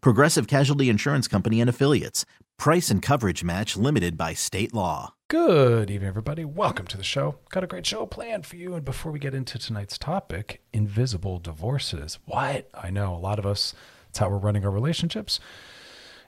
[0.00, 2.24] Progressive Casualty Insurance Company and Affiliates.
[2.58, 5.14] Price and coverage match limited by state law.
[5.28, 6.44] Good evening, everybody.
[6.44, 7.36] Welcome to the show.
[7.50, 8.74] Got a great show planned for you.
[8.74, 12.18] And before we get into tonight's topic, invisible divorces.
[12.26, 12.70] What?
[12.72, 13.74] I know a lot of us,
[14.06, 15.40] that's how we're running our relationships.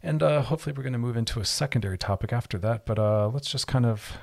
[0.02, 2.86] And uh, hopefully, we're going to move into a secondary topic after that.
[2.86, 4.18] But uh, let's just kind of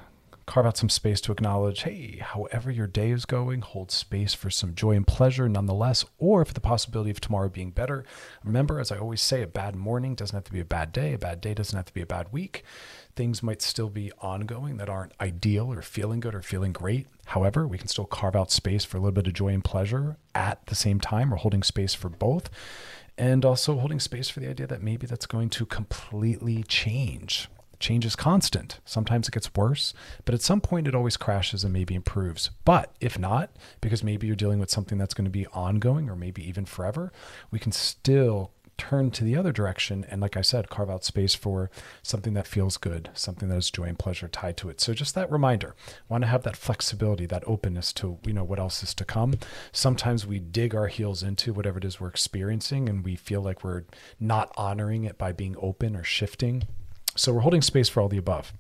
[0.46, 4.50] carve out some space to acknowledge hey, however your day is going, hold space for
[4.50, 8.06] some joy and pleasure nonetheless, or for the possibility of tomorrow being better.
[8.44, 11.14] Remember, as I always say, a bad morning doesn't have to be a bad day,
[11.14, 12.64] a bad day doesn't have to be a bad week.
[13.16, 17.08] Things might still be ongoing that aren't ideal or feeling good or feeling great.
[17.28, 20.18] However, we can still carve out space for a little bit of joy and pleasure
[20.36, 21.32] at the same time.
[21.32, 22.50] We're holding space for both
[23.18, 27.48] and also holding space for the idea that maybe that's going to completely change.
[27.80, 28.80] Change is constant.
[28.86, 32.52] Sometimes it gets worse, but at some point it always crashes and maybe improves.
[32.64, 33.52] But if not,
[33.82, 37.12] because maybe you're dealing with something that's going to be ongoing or maybe even forever,
[37.52, 41.34] we can still turn to the other direction and like i said carve out space
[41.34, 41.70] for
[42.04, 45.16] something that feels good something that is joy and pleasure tied to it so just
[45.16, 45.76] that reminder
[46.10, 49.34] want to have that flexibility that openness to you know what else is to come
[49.72, 53.64] sometimes we dig our heels into whatever it is we're experiencing and we feel like
[53.64, 53.84] we're
[54.20, 56.64] not honoring it by being open or shifting
[57.16, 58.54] so we're holding space for all the above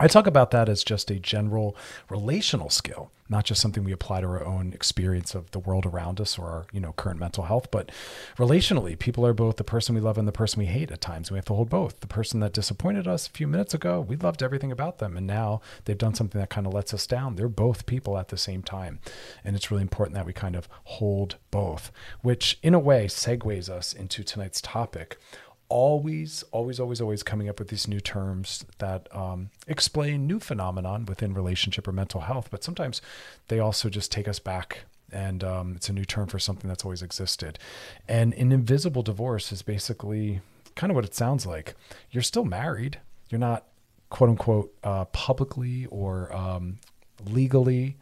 [0.00, 1.76] I talk about that as just a general
[2.10, 6.20] relational skill, not just something we apply to our own experience of the world around
[6.20, 7.92] us or our, you know, current mental health, but
[8.36, 11.30] relationally, people are both the person we love and the person we hate at times.
[11.30, 12.00] We have to hold both.
[12.00, 15.28] The person that disappointed us a few minutes ago, we loved everything about them, and
[15.28, 17.36] now they've done something that kind of lets us down.
[17.36, 18.98] They're both people at the same time.
[19.44, 23.68] And it's really important that we kind of hold both, which in a way segues
[23.68, 25.18] us into tonight's topic
[25.74, 31.04] always, always, always, always coming up with these new terms that um, explain new phenomenon
[31.04, 32.46] within relationship or mental health.
[32.48, 33.02] But sometimes
[33.48, 34.84] they also just take us back.
[35.10, 37.58] And um, it's a new term for something that's always existed.
[38.06, 40.40] And an invisible divorce is basically
[40.76, 41.74] kind of what it sounds like.
[42.12, 43.00] You're still married.
[43.28, 43.66] You're not,
[44.10, 46.78] quote unquote, uh, publicly or um,
[47.28, 47.96] legally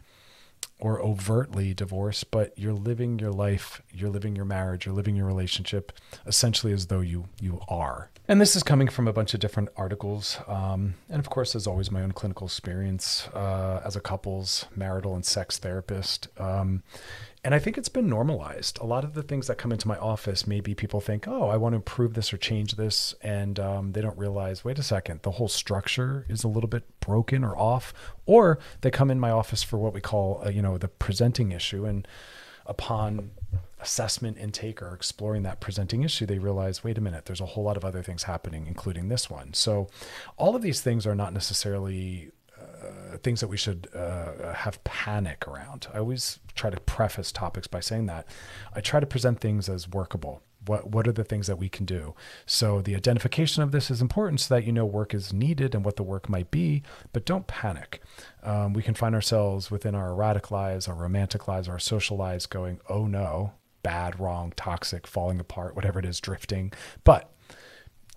[0.83, 5.25] or overtly divorced, but you're living your life, you're living your marriage, you're living your
[5.25, 5.93] relationship
[6.27, 8.11] essentially as though you you are.
[8.27, 11.67] And this is coming from a bunch of different articles, um, and of course, as
[11.67, 16.27] always, my own clinical experience uh, as a couples, marital, and sex therapist.
[16.37, 16.83] Um,
[17.43, 18.79] and I think it's been normalized.
[18.79, 21.57] A lot of the things that come into my office, maybe people think, oh, I
[21.57, 23.13] want to improve this or change this.
[23.21, 26.83] And um, they don't realize, wait a second, the whole structure is a little bit
[27.01, 27.93] broken or off.
[28.25, 31.51] Or they come in my office for what we call, uh, you know, the presenting
[31.51, 31.85] issue.
[31.85, 32.07] And
[32.65, 33.31] upon
[33.81, 37.65] assessment intake or exploring that presenting issue, they realize, wait a minute, there's a whole
[37.65, 39.53] lot of other things happening, including this one.
[39.53, 39.89] So
[40.37, 42.31] all of these things are not necessarily
[43.21, 45.87] things that we should uh, have panic around.
[45.93, 48.27] I always try to preface topics by saying that
[48.73, 50.41] I try to present things as workable.
[50.65, 52.15] What what are the things that we can do?
[52.45, 55.83] So the identification of this is important so that you know work is needed and
[55.83, 58.01] what the work might be, but don't panic.
[58.43, 62.45] Um, we can find ourselves within our erratic lives, our romantic lives, our social lives,
[62.45, 66.71] going, oh no, bad, wrong, toxic, falling apart, whatever it is, drifting.
[67.03, 67.32] But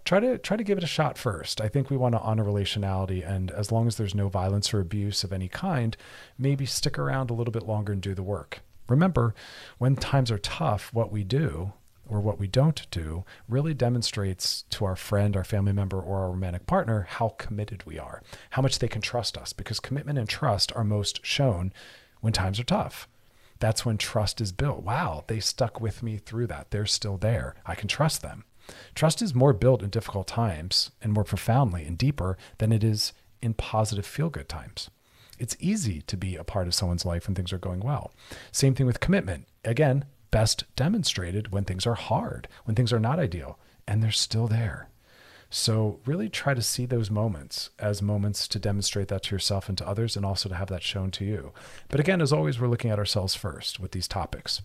[0.06, 1.60] try to try to give it a shot first.
[1.60, 4.80] I think we want to honor relationality, and as long as there's no violence or
[4.80, 5.96] abuse of any kind,
[6.38, 8.60] maybe stick around a little bit longer and do the work.
[8.88, 9.34] Remember,
[9.78, 11.72] when times are tough, what we do
[12.08, 16.30] or what we don't do really demonstrates to our friend, our family member, or our
[16.30, 20.28] romantic partner how committed we are, how much they can trust us, because commitment and
[20.28, 21.72] trust are most shown
[22.20, 23.08] when times are tough.
[23.58, 24.84] That's when trust is built.
[24.84, 26.70] Wow, they stuck with me through that.
[26.70, 27.56] They're still there.
[27.64, 28.44] I can trust them.
[28.94, 33.12] Trust is more built in difficult times and more profoundly and deeper than it is
[33.42, 34.90] in positive feel good times.
[35.38, 38.12] It's easy to be a part of someone's life when things are going well.
[38.52, 39.46] Same thing with commitment.
[39.64, 44.48] Again, best demonstrated when things are hard, when things are not ideal, and they're still
[44.48, 44.88] there.
[45.48, 49.78] So, really try to see those moments as moments to demonstrate that to yourself and
[49.78, 51.52] to others, and also to have that shown to you.
[51.88, 54.62] But again, as always, we're looking at ourselves first with these topics.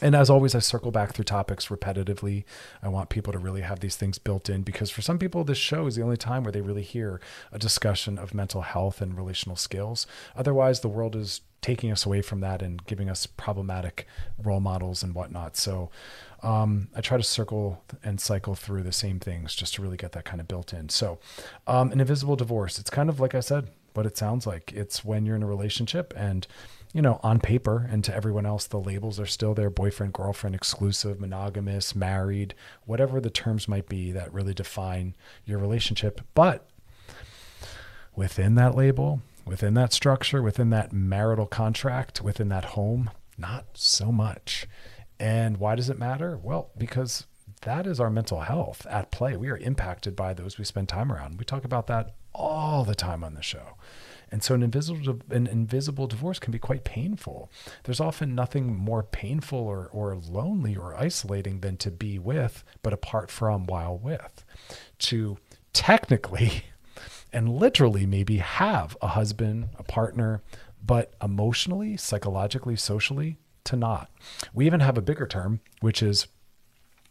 [0.00, 2.44] And as always, I circle back through topics repetitively.
[2.82, 5.58] I want people to really have these things built in because for some people, this
[5.58, 9.16] show is the only time where they really hear a discussion of mental health and
[9.16, 10.06] relational skills.
[10.36, 14.06] Otherwise, the world is taking us away from that and giving us problematic
[14.40, 15.56] role models and whatnot.
[15.56, 15.90] So
[16.44, 20.12] um, I try to circle and cycle through the same things just to really get
[20.12, 20.88] that kind of built in.
[20.88, 21.18] So,
[21.66, 24.72] um, an invisible divorce, it's kind of like I said, what it sounds like.
[24.72, 26.46] It's when you're in a relationship and
[26.92, 30.54] you know, on paper and to everyone else, the labels are still there boyfriend, girlfriend,
[30.54, 32.54] exclusive, monogamous, married,
[32.86, 35.14] whatever the terms might be that really define
[35.44, 36.20] your relationship.
[36.34, 36.68] But
[38.16, 44.10] within that label, within that structure, within that marital contract, within that home, not so
[44.10, 44.66] much.
[45.20, 46.38] And why does it matter?
[46.42, 47.26] Well, because
[47.62, 49.36] that is our mental health at play.
[49.36, 51.38] We are impacted by those we spend time around.
[51.38, 53.76] We talk about that all the time on the show.
[54.30, 57.50] And so an invisible an invisible divorce can be quite painful.
[57.84, 62.92] There's often nothing more painful or, or lonely or isolating than to be with, but
[62.92, 64.44] apart from while with.
[64.98, 65.38] To
[65.72, 66.64] technically
[67.32, 70.42] and literally maybe have a husband, a partner,
[70.84, 74.10] but emotionally, psychologically, socially, to not.
[74.54, 76.26] We even have a bigger term, which is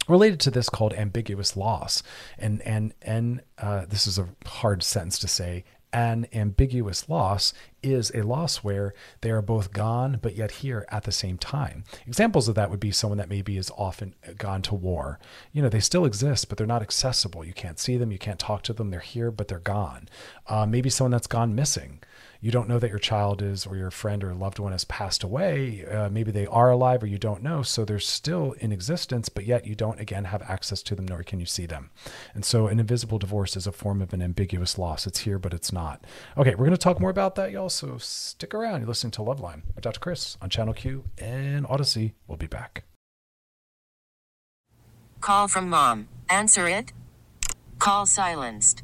[0.07, 2.03] related to this called ambiguous loss.
[2.37, 5.63] And and and uh, this is a hard sentence to say
[5.94, 11.04] an ambiguous loss is a loss where they are both gone but yet here at
[11.04, 11.84] the same time.
[12.06, 15.19] Examples of that would be someone that maybe is often gone to war.
[15.54, 17.45] You know, they still exist, but they're not accessible.
[17.45, 18.89] You can't see them, you can't talk to them.
[18.89, 20.10] They're here, but they're gone.
[20.48, 22.01] Uh, maybe someone that's gone missing
[22.42, 25.24] you don't know that your child is or your friend or loved one has passed
[25.24, 25.86] away.
[25.86, 27.62] Uh, maybe they are alive or you don't know.
[27.62, 31.24] So they're still in existence, but yet you don't, again, have access to them, nor
[31.24, 31.89] can you see them.
[32.34, 35.07] And so an invisible divorce is a form of an ambiguous loss.
[35.07, 36.04] It's here, but it's not.
[36.38, 37.69] Okay, we're going to talk more about that, y'all.
[37.69, 38.81] So stick around.
[38.81, 40.00] You're listening to Loveline with Dr.
[40.00, 42.13] Chris on Channel Q and Audacy.
[42.28, 42.84] We'll be back.
[45.22, 46.07] Call from mom.
[46.30, 46.94] Answer it.
[47.80, 48.84] Call silenced.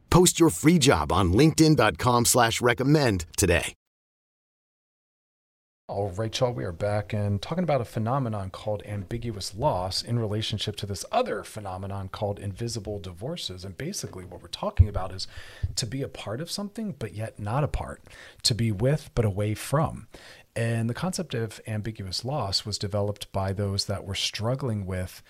[0.11, 3.73] Post your free job on linkedin.com slash recommend today.
[5.87, 10.17] All right, y'all, we are back and talking about a phenomenon called ambiguous loss in
[10.17, 13.65] relationship to this other phenomenon called invisible divorces.
[13.65, 15.27] And basically, what we're talking about is
[15.75, 18.03] to be a part of something, but yet not a part,
[18.43, 20.07] to be with, but away from.
[20.55, 25.21] And the concept of ambiguous loss was developed by those that were struggling with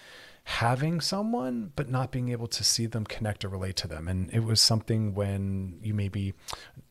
[0.43, 4.07] having someone but not being able to see them connect or relate to them.
[4.07, 6.33] And it was something when you maybe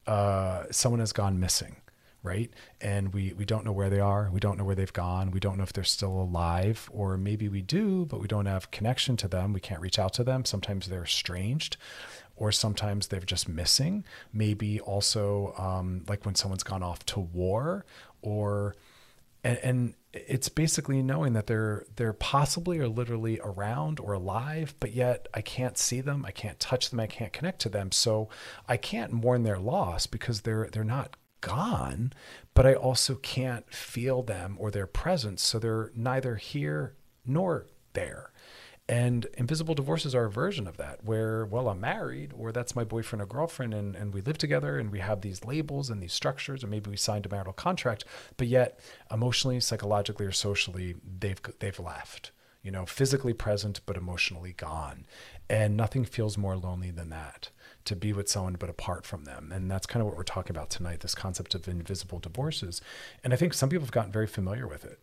[0.07, 1.77] uh, someone has gone missing
[2.23, 2.51] right?
[2.81, 4.31] And we we don't know where they are.
[4.31, 5.31] We don't know where they've gone.
[5.31, 8.71] We don't know if they're still alive or maybe we do but we don't have
[8.71, 9.53] connection to them.
[9.53, 10.45] We can't reach out to them.
[10.45, 11.77] Sometimes they're estranged
[12.37, 14.05] or sometimes they're just missing.
[14.33, 17.87] Maybe also um, like when someone's gone off to war
[18.23, 18.77] or
[19.43, 24.93] and, and it's basically knowing that they're they're possibly or literally around or alive but
[24.93, 27.93] yet i can't see them i can't touch them i can't connect to them.
[27.93, 28.29] So
[28.69, 32.13] i can't mourn their loss because they're they're not gone
[32.55, 35.43] but i also can't feel them or their presence.
[35.43, 38.30] So they're neither here nor there
[38.91, 42.83] And invisible divorces are a version of that, where, well, I'm married, or that's my
[42.83, 46.13] boyfriend or girlfriend, and, and we live together and we have these labels and these
[46.13, 48.05] structures, and maybe we signed a marital contract,
[48.37, 52.33] but yet emotionally, psychologically, or socially, they've they've left.
[52.65, 55.07] You know, physically present, but emotionally gone.
[55.49, 57.51] And nothing feels more lonely than that
[57.85, 59.51] to be with someone but apart from them.
[59.53, 62.83] And that's kind of what we're talking about tonight this concept of invisible divorces.
[63.25, 64.99] And I think some people have gotten very familiar with it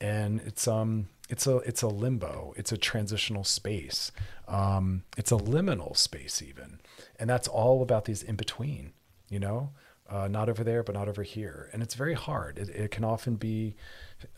[0.00, 2.54] and it's um it's a it's a limbo.
[2.56, 4.12] It's a transitional space.
[4.46, 6.80] Um it's a liminal space even.
[7.18, 8.92] And that's all about these in between
[9.28, 9.70] you know?
[10.08, 11.68] Uh, not over there but not over here.
[11.72, 12.58] And it's very hard.
[12.58, 13.76] It, it can often be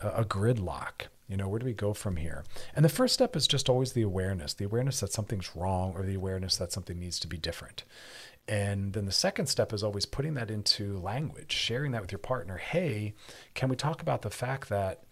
[0.01, 1.07] a, a gridlock.
[1.29, 2.43] You know where do we go from here?
[2.75, 6.03] And the first step is just always the awareness the awareness that something's wrong or
[6.03, 7.85] the awareness that something needs to be different.
[8.47, 12.19] And then the second step is always putting that into language sharing that with your
[12.19, 12.57] partner.
[12.57, 13.13] Hey
[13.53, 15.03] can we talk about the fact that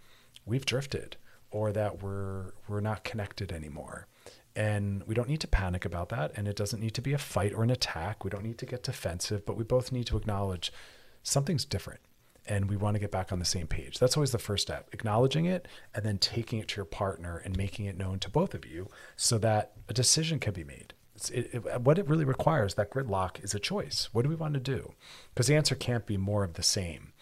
[0.45, 1.17] we've drifted
[1.51, 4.07] or that we're we're not connected anymore.
[4.55, 6.31] And we don't need to panic about that.
[6.35, 8.23] And it doesn't need to be a fight or an attack.
[8.23, 10.73] We don't need to get defensive, but we both need to acknowledge
[11.23, 12.01] something's different
[12.49, 13.99] and we want to get back on the same page.
[13.99, 17.55] That's always the first step, acknowledging it and then taking it to your partner and
[17.55, 20.93] making it known to both of you so that a decision can be made.
[21.31, 24.09] It, it, what it really requires, that gridlock, is a choice.
[24.13, 24.93] What do we want to do?
[25.33, 27.13] Because the answer can't be more of the same.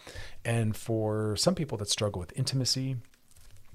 [0.45, 2.97] And for some people that struggle with intimacy,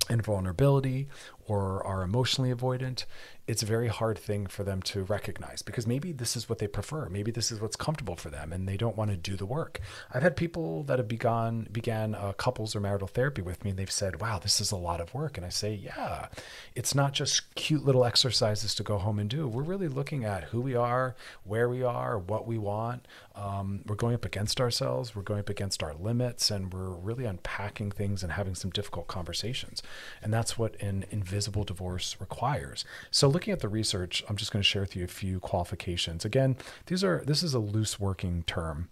[0.09, 1.09] and vulnerability
[1.47, 3.05] or are emotionally avoidant,
[3.49, 6.69] it's a very hard thing for them to recognize because maybe this is what they
[6.69, 7.09] prefer.
[7.09, 9.81] Maybe this is what's comfortable for them and they don't want to do the work.
[10.13, 13.79] I've had people that have begun began uh, couples or marital therapy with me and
[13.79, 16.29] they've said, "Wow, this is a lot of work." And I say, "Yeah.
[16.77, 19.49] It's not just cute little exercises to go home and do.
[19.49, 23.09] We're really looking at who we are, where we are, what we want.
[23.35, 27.25] Um, we're going up against ourselves, we're going up against our limits and we're really
[27.25, 29.83] unpacking things and having some difficult conversations."
[30.23, 32.85] And that's what an invisible divorce requires.
[33.11, 36.27] So looking at the research, I'm just going to share with you a few qualifications.
[36.27, 38.89] Again, these are this is a loose working term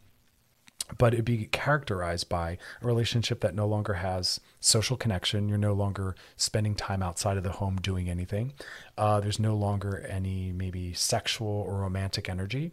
[0.98, 5.48] but it'd be characterized by a relationship that no longer has social connection.
[5.48, 8.54] You're no longer spending time outside of the home doing anything.
[8.98, 12.72] Uh, there's no longer any maybe sexual or romantic energy.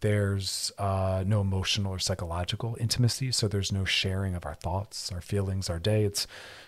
[0.00, 3.32] There's uh, no emotional or psychological intimacy.
[3.32, 6.04] So there's no sharing of our thoughts, our feelings, our day.
[6.04, 6.26] It's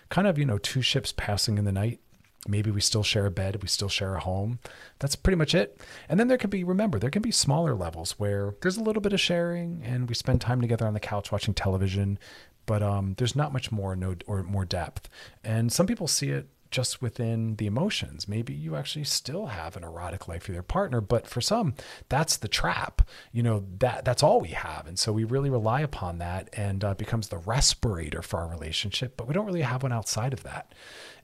[0.09, 1.99] kind of, you know, two ships passing in the night
[2.47, 4.59] Maybe we still share a bed, we still share a home.
[4.99, 5.79] That's pretty much it.
[6.09, 9.01] And then there can be, remember, there can be smaller levels where there's a little
[9.01, 12.17] bit of sharing and we spend time together on the couch watching television,
[12.65, 15.07] but um, there's not much more no or more depth.
[15.43, 18.27] And some people see it just within the emotions.
[18.27, 21.75] Maybe you actually still have an erotic life with your partner, but for some,
[22.09, 23.07] that's the trap.
[23.31, 26.83] You know that that's all we have, and so we really rely upon that, and
[26.83, 29.17] uh, becomes the respirator for our relationship.
[29.17, 30.73] But we don't really have one outside of that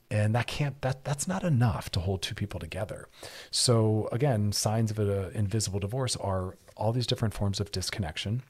[0.10, 3.08] and that can't that that's not enough to hold two people together.
[3.52, 8.44] So again signs of an invisible divorce are all these different forms of disconnection.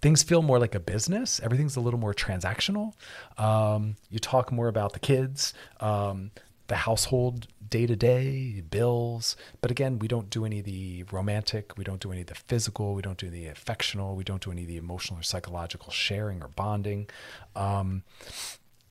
[0.00, 1.40] Things feel more like a business.
[1.40, 2.92] Everything's a little more transactional.
[3.38, 6.30] Um, you talk more about the kids um,
[6.68, 9.36] the household day to day bills.
[9.62, 11.76] But again we don't do any of the romantic.
[11.78, 12.94] We don't do any of the physical.
[12.94, 14.14] We don't do the affectional.
[14.14, 17.08] We don't do any of the emotional or psychological sharing or bonding.
[17.56, 18.02] Um,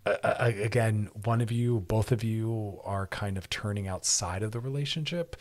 [0.06, 4.60] uh, again, one of you, both of you are kind of turning outside of the
[4.60, 5.36] relationship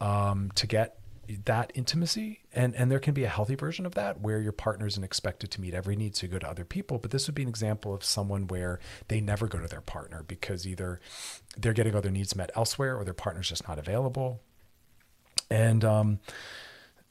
[0.00, 0.98] um, to get
[1.46, 2.40] that intimacy.
[2.52, 5.50] And and there can be a healthy version of that where your partner isn't expected
[5.52, 6.98] to meet every need so go to other people.
[6.98, 8.78] But this would be an example of someone where
[9.08, 11.00] they never go to their partner because either
[11.56, 14.40] they're getting other needs met elsewhere or their partner's just not available.
[15.50, 16.20] And um,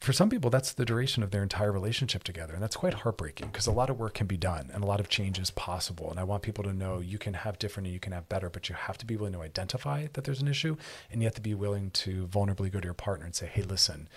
[0.04, 2.54] for some people, that's the duration of their entire relationship together.
[2.54, 5.00] And that's quite heartbreaking because a lot of work can be done and a lot
[5.00, 6.12] of change is possible.
[6.12, 8.50] And I want people to know you can have different and you can have better,
[8.50, 10.76] but you have to be willing to identify that there's an issue
[11.10, 13.62] and you have to be willing to vulnerably go to your partner and say, hey,
[13.62, 14.10] listen,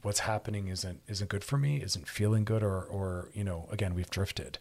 [0.00, 3.94] what's happening isn't isn't good for me, isn't feeling good, or or you know, again,
[3.94, 4.58] we've drifted.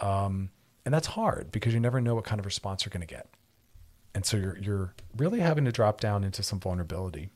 [0.00, 0.50] Um,
[0.84, 3.26] and that's hard because you never know what kind of response you're going to get.
[4.14, 7.30] And so you're you're really having to drop down into some vulnerability.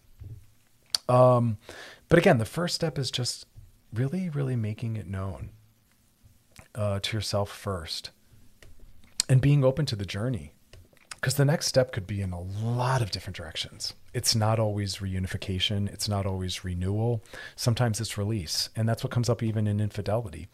[1.09, 1.59] Um,
[2.11, 3.47] but again, the first step is just
[3.95, 5.51] really, really making it known
[6.75, 8.11] uh, to yourself first
[9.29, 10.53] and being open to the journey.
[11.15, 13.93] Because the next step could be in a lot of different directions.
[14.15, 17.23] It's not always reunification, it's not always renewal.
[17.57, 18.71] Sometimes it's release.
[18.75, 20.49] And that's what comes up even in infidelity.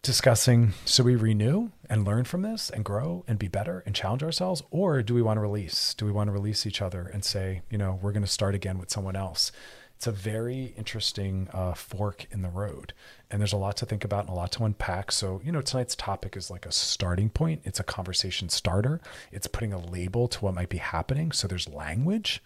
[0.00, 4.22] Discussing so we renew and learn from this and grow and be better and challenge
[4.22, 4.62] ourselves?
[4.70, 5.94] Or do we want to release?
[5.94, 8.54] Do we want to release each other and say, you know, we're going to start
[8.54, 9.50] again with someone else?
[9.98, 12.92] It's a very interesting uh, fork in the road.
[13.32, 15.10] And there's a lot to think about and a lot to unpack.
[15.10, 19.00] So, you know, tonight's topic is like a starting point, it's a conversation starter,
[19.32, 21.32] it's putting a label to what might be happening.
[21.32, 22.40] So there's language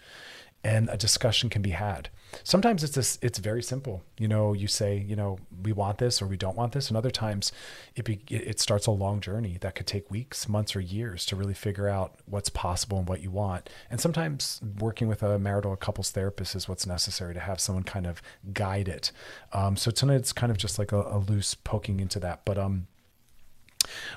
[0.64, 2.08] and a discussion can be had.
[2.44, 4.02] Sometimes it's this, it's very simple.
[4.18, 6.96] You know, you say, you know, we want this or we don't want this, and
[6.96, 7.52] other times
[7.94, 11.36] it be, it starts a long journey that could take weeks, months, or years to
[11.36, 13.68] really figure out what's possible and what you want.
[13.90, 17.84] And sometimes working with a marital or couples therapist is what's necessary to have someone
[17.84, 18.22] kind of
[18.52, 19.12] guide it.
[19.52, 22.58] Um, so tonight it's kind of just like a, a loose poking into that, but
[22.58, 22.86] um,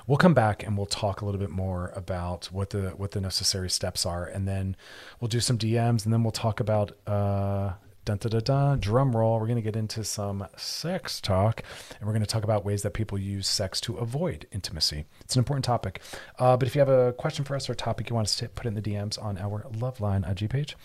[0.06, 3.20] We'll come back and we'll talk a little bit more about what the what the
[3.20, 4.76] necessary steps are, and then
[5.20, 7.72] we'll do some DMs, and then we'll talk about uh,
[8.06, 9.38] dun, dun, dun, dun, drum roll.
[9.38, 11.62] We're going to get into some sex talk,
[11.98, 15.04] and we're going to talk about ways that people use sex to avoid intimacy.
[15.20, 16.00] It's an important topic.
[16.38, 18.36] Uh, but if you have a question for us or a topic you want us
[18.36, 20.76] to put in the DMs on our Loveline IG page,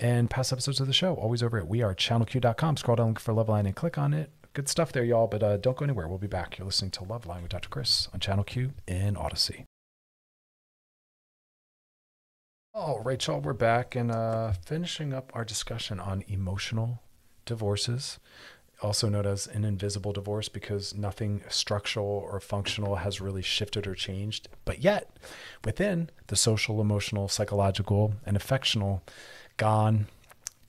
[0.00, 2.78] and past episodes of the show, always over at wearechannelq.com.
[2.78, 5.26] Scroll down for Loveline and click on it good stuff there, y'all.
[5.26, 6.08] But uh, don't go anywhere.
[6.08, 6.58] We'll be back.
[6.58, 7.70] You're listening to Loveline with Dr.
[7.70, 9.64] Chris on Channel Q in Audacy.
[13.12, 13.42] Right, y'all.
[13.42, 17.02] We're back and uh, finishing up our discussion on emotional
[17.44, 18.18] divorces,
[18.80, 23.94] also known as an invisible divorce, because nothing structural or functional has really shifted or
[23.94, 24.48] changed.
[24.64, 25.14] But yet,
[25.62, 29.02] within the social, emotional, psychological, and affectional,
[29.58, 30.06] gone,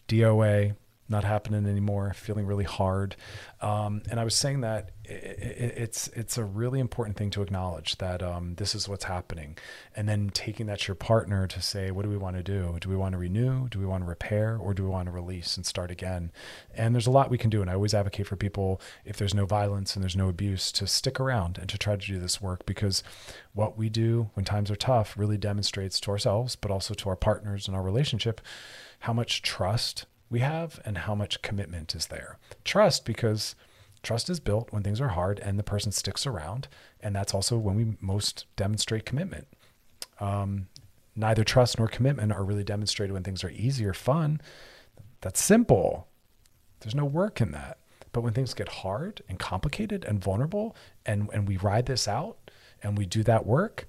[0.10, 0.75] DOA,
[1.10, 3.15] not happening anymore, feeling really hard.
[3.62, 8.24] Um, and I was saying that it's it's a really important thing to acknowledge that
[8.24, 9.57] um, this is what's happening,
[9.95, 12.77] and then taking that to your partner to say, what do we want to do?
[12.79, 13.67] Do we want to renew?
[13.67, 14.57] Do we want to repair?
[14.57, 16.31] Or do we want to release and start again?
[16.74, 19.33] And there's a lot we can do, and I always advocate for people if there's
[19.33, 22.41] no violence and there's no abuse to stick around and to try to do this
[22.41, 23.03] work because
[23.53, 27.15] what we do when times are tough really demonstrates to ourselves, but also to our
[27.15, 28.41] partners and our relationship,
[29.00, 32.38] how much trust we have and how much commitment is there.
[32.63, 33.56] Trust, because
[34.01, 36.68] trust is built when things are hard and the person sticks around.
[37.00, 39.48] And that's also when we most demonstrate commitment.
[40.20, 40.68] Um,
[41.15, 44.42] neither trust nor commitment are really demonstrated when things are easy or fun.
[45.22, 46.08] That's simple.
[46.80, 47.77] There's no work in that.
[48.12, 50.75] But when things get hard and complicated and vulnerable,
[51.06, 52.51] and, and we ride this out
[52.82, 53.88] and we do that work,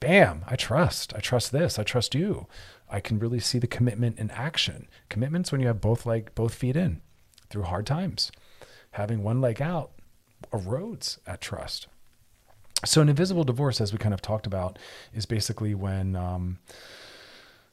[0.00, 1.14] bam, I trust.
[1.14, 1.78] I trust this.
[1.78, 2.46] I trust you.
[2.90, 4.88] I can really see the commitment in action.
[5.08, 7.00] Commitments when you have both leg, both feet in
[7.50, 8.32] through hard times.
[8.92, 9.90] Having one leg out
[10.52, 11.88] erodes at trust.
[12.84, 14.78] So an invisible divorce, as we kind of talked about,
[15.12, 16.58] is basically when um,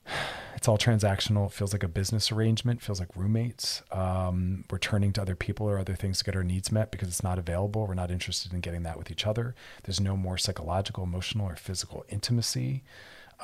[0.55, 1.47] it's all transactional.
[1.47, 2.81] It feels like a business arrangement.
[2.81, 3.83] Feels like roommates.
[3.91, 7.07] Um, we're turning to other people or other things to get our needs met because
[7.07, 7.85] it's not available.
[7.85, 9.55] We're not interested in getting that with each other.
[9.83, 12.83] There's no more psychological, emotional, or physical intimacy.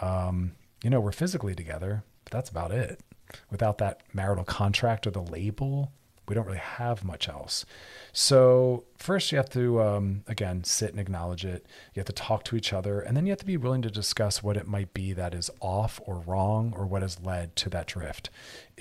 [0.02, 0.54] Um,
[0.84, 3.02] you know, we're physically together, but that's about it.
[3.50, 5.92] Without that marital contract or the label,
[6.28, 7.66] we don't really have much else.
[8.14, 11.66] So, first, you have to, um, again, sit and acknowledge it.
[11.94, 13.92] You have to talk to each other, and then you have to be willing to
[13.92, 17.70] discuss what it might be that is off or wrong or what has led to
[17.72, 18.30] that drift.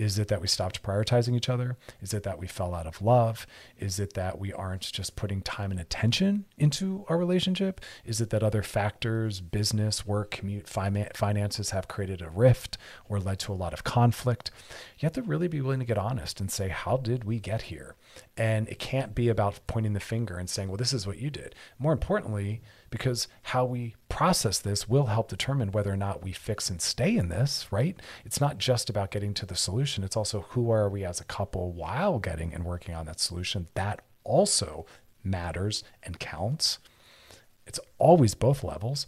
[0.01, 1.77] Is it that we stopped prioritizing each other?
[2.01, 3.47] Is it that we fell out of love?
[3.79, 7.83] Is it that we aren't just putting time and attention into our relationship?
[8.03, 12.79] Is it that other factors, business, work, commute, finances have created a rift
[13.11, 14.51] or led to a lot of conflict?
[14.99, 17.63] You have to really be willing to get honest and say, how did we get
[17.63, 17.95] here?
[18.39, 21.29] And it can't be about pointing the finger and saying, well, this is what you
[21.29, 21.55] did.
[21.79, 26.68] More importantly, because how we process this will help determine whether or not we fix
[26.68, 27.98] and stay in this, right?
[28.24, 31.24] It's not just about getting to the solution, it's also who are we as a
[31.24, 33.68] couple while getting and working on that solution.
[33.74, 34.87] That also
[35.22, 36.79] matters and counts.
[37.66, 39.07] It's always both levels,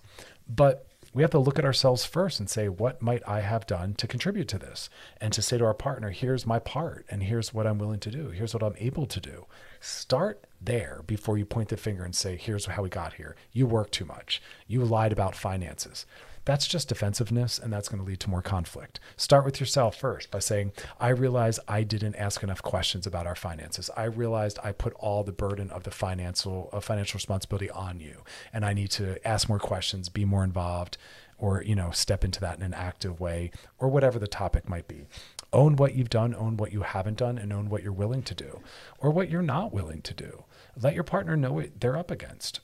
[0.48, 3.94] but we have to look at ourselves first and say, what might I have done
[3.94, 4.88] to contribute to this?
[5.20, 8.10] And to say to our partner, here's my part, and here's what I'm willing to
[8.10, 9.46] do, here's what I'm able to do.
[9.80, 13.36] Start there before you point the finger and say, here's how we got here.
[13.52, 14.42] You work too much.
[14.66, 16.06] You lied about finances.
[16.44, 18.98] That's just defensiveness, and that's going to lead to more conflict.
[19.16, 23.36] Start with yourself first by saying, I realize I didn't ask enough questions about our
[23.36, 23.90] finances.
[23.96, 28.24] I realized I put all the burden of the financial uh, financial responsibility on you,
[28.52, 30.98] and I need to ask more questions, be more involved,
[31.42, 34.86] or you know, step into that in an active way, or whatever the topic might
[34.86, 35.06] be.
[35.52, 38.34] Own what you've done, own what you haven't done, and own what you're willing to
[38.34, 38.60] do,
[39.00, 40.44] or what you're not willing to do.
[40.80, 42.60] Let your partner know what they're up against.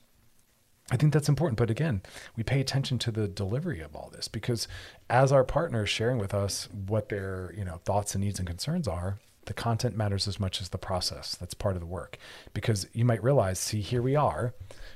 [0.89, 1.57] I think that's important.
[1.57, 2.01] But again,
[2.37, 4.67] we pay attention to the delivery of all this because
[5.09, 8.47] as our partner is sharing with us what their, you know, thoughts and needs and
[8.47, 11.35] concerns are, the content matters as much as the process.
[11.35, 12.17] That's part of the work.
[12.53, 14.53] Because you might realize, see, here we are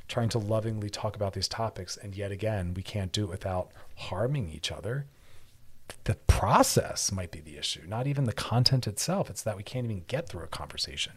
[0.08, 3.72] trying to lovingly talk about these topics, and yet again, we can't do it without
[3.96, 5.08] harming each other.
[6.06, 9.30] the process might be the issue, not even the content itself.
[9.30, 11.14] It's that we can't even get through a conversation.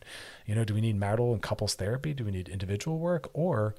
[0.47, 2.15] You know, do we need marital and couples therapy?
[2.15, 3.29] Do we need individual work?
[3.33, 3.75] Or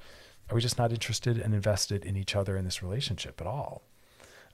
[0.50, 3.82] are we just not interested and invested in each other in this relationship at all?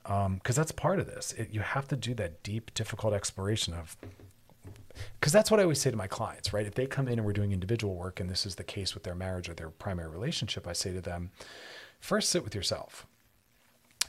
[0.03, 1.33] Because um, that's part of this.
[1.33, 3.97] It, you have to do that deep, difficult exploration of,
[5.19, 6.65] because that's what I always say to my clients, right?
[6.65, 9.03] If they come in and we're doing individual work, and this is the case with
[9.03, 11.31] their marriage or their primary relationship, I say to them,
[11.99, 13.05] first sit with yourself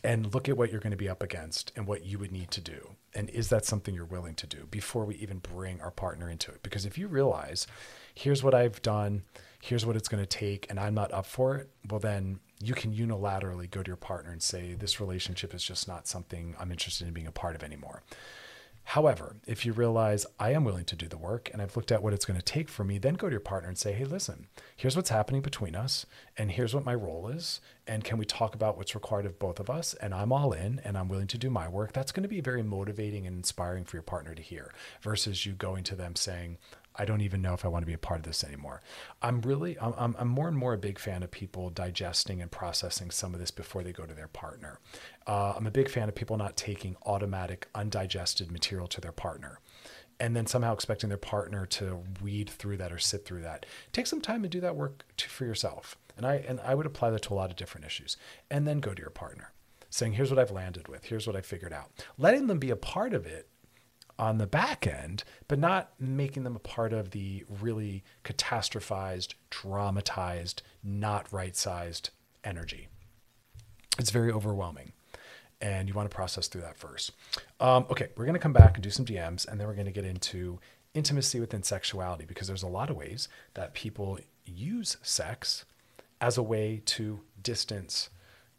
[0.05, 2.51] and look at what you're going to be up against and what you would need
[2.53, 2.91] to do.
[3.15, 6.53] And is that something you're willing to do before we even bring our partner into
[6.53, 6.63] it?
[6.63, 7.67] Because if you realize,
[8.15, 9.23] here's what I've done,
[9.61, 12.75] here's what it's going to take, and I'm not up for it, well, then you
[12.75, 16.71] can unilaterally go to your partner and say, this relationship is just not something I'm
[16.71, 18.03] interested in being a part of anymore.
[18.91, 22.05] However, if you realize I am willing to do the work and I've looked at
[22.05, 24.05] what it's going to take for me, then go to your partner and say, hey,
[24.05, 24.47] listen,
[24.77, 26.07] here's what's happening between us,
[26.39, 27.61] and here's what my role is.
[27.89, 29.95] And can we talk about what's required of both of us?
[29.95, 31.93] And I'm all in and I'm willing to do my work.
[31.93, 34.73] That's going to be very motivating and inspiring for your partner to hear
[35.03, 36.57] versus you going to them saying,
[36.99, 38.83] I don't even know if I want to be a part of this anymore.
[39.23, 43.11] I'm really, I'm, I'm more and more a big fan of people digesting and processing
[43.11, 44.81] some of this before they go to their partner.
[45.27, 49.61] Uh, I'm a big fan of people not taking automatic, undigested material to their partner
[50.19, 53.67] and then somehow expecting their partner to weed through that or sit through that.
[53.93, 55.97] Take some time and do that work to, for yourself.
[56.17, 58.17] And I, and I would apply that to a lot of different issues.
[58.51, 59.53] And then go to your partner
[59.91, 61.91] saying, here's what I've landed with, here's what I figured out.
[62.19, 63.49] Letting them be a part of it
[64.19, 70.63] on the back end, but not making them a part of the really catastrophized, dramatized,
[70.83, 72.11] not right sized
[72.45, 72.89] energy.
[73.99, 74.93] It's very overwhelming.
[75.61, 77.13] And you want to process through that first.
[77.61, 79.87] Um, okay, we're going to come back and do some DMs, and then we're going
[79.87, 80.61] to get into
[80.93, 85.65] intimacy within sexuality because there's a lot of ways that people use sex
[86.21, 88.11] as a way to distance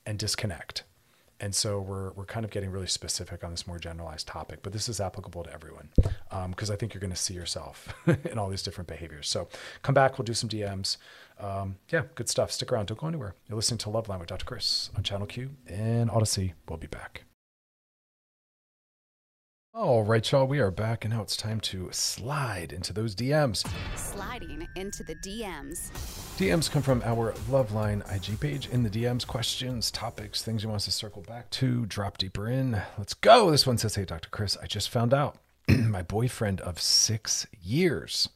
[0.08, 0.84] and disconnect
[1.40, 4.74] and so we're, we're kind of getting really specific on this more generalized topic, but
[4.74, 5.90] this is applicable to everyone
[6.50, 7.94] because um, I think you're going to see yourself
[8.26, 9.30] in all these different behaviors.
[9.30, 9.48] So
[9.84, 10.98] come back, we'll do some DMs.
[11.40, 12.52] Um, yeah, good stuff.
[12.52, 13.36] Stick around, don't go anywhere.
[13.48, 14.46] You're listening to Loveline with Dr.
[14.46, 16.54] Chris on Channel Q and Audacy.
[16.68, 17.27] We'll be back.
[19.78, 23.64] All right, y'all, we are back, and now it's time to slide into those DMs.
[23.96, 25.92] Sliding into the DMs.
[26.40, 28.70] DMs come from our Loveline IG page.
[28.70, 32.48] In the DMs, questions, topics, things you want us to circle back to, drop deeper
[32.48, 32.82] in.
[32.98, 33.52] Let's go.
[33.52, 34.30] This one says, Hey, Dr.
[34.32, 35.38] Chris, I just found out
[35.68, 38.30] my boyfriend of six years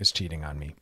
[0.00, 0.74] is cheating on me.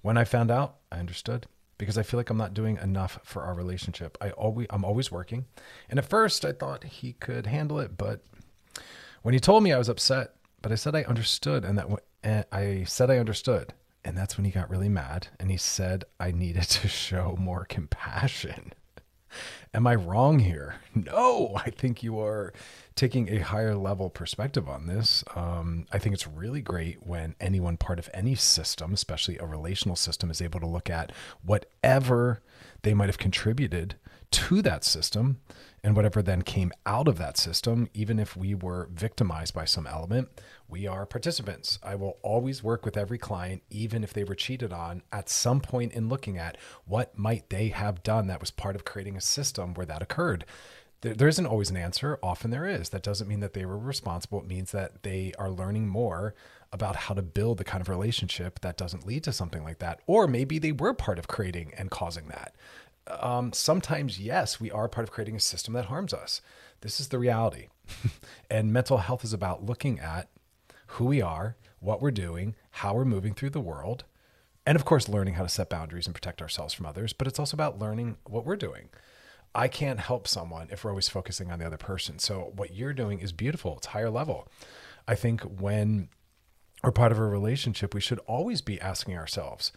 [0.00, 1.44] When I found out, I understood
[1.76, 4.16] because I feel like I'm not doing enough for our relationship.
[4.22, 5.44] I always I'm always working.
[5.90, 8.22] And at first I thought he could handle it, but
[9.24, 11.86] when he told me, I was upset, but I said I understood, and that
[12.22, 13.72] and I said I understood,
[14.04, 17.64] and that's when he got really mad, and he said I needed to show more
[17.64, 18.74] compassion.
[19.72, 20.76] Am I wrong here?
[20.94, 22.52] No, I think you are
[22.96, 25.24] taking a higher level perspective on this.
[25.34, 29.96] Um, I think it's really great when anyone part of any system, especially a relational
[29.96, 32.42] system, is able to look at whatever
[32.82, 33.96] they might have contributed
[34.32, 35.40] to that system
[35.84, 39.86] and whatever then came out of that system, even if we were victimized by some
[39.86, 40.28] element,
[40.66, 41.78] we are participants.
[41.82, 45.60] I will always work with every client, even if they were cheated on, at some
[45.60, 49.20] point in looking at what might they have done that was part of creating a
[49.20, 50.46] system where that occurred.
[51.02, 52.18] There, isn't always an answer.
[52.22, 52.88] Often there is.
[52.88, 54.38] That doesn't mean that they were responsible.
[54.38, 56.34] It means that they are learning more
[56.72, 60.00] about how to build the kind of relationship that doesn't lead to something like that.
[60.06, 62.54] Or maybe they were part of creating and causing that
[63.06, 66.40] um, sometimes, yes, we are part of creating a system that harms us.
[66.80, 67.68] This is the reality.
[68.50, 70.28] and mental health is about looking at
[70.88, 74.04] who we are, what we're doing, how we're moving through the world,
[74.66, 77.12] and of course, learning how to set boundaries and protect ourselves from others.
[77.12, 78.88] But it's also about learning what we're doing.
[79.54, 82.18] I can't help someone if we're always focusing on the other person.
[82.18, 84.48] So, what you're doing is beautiful, it's higher level.
[85.06, 86.08] I think when
[86.82, 89.70] we're part of a relationship, we should always be asking ourselves,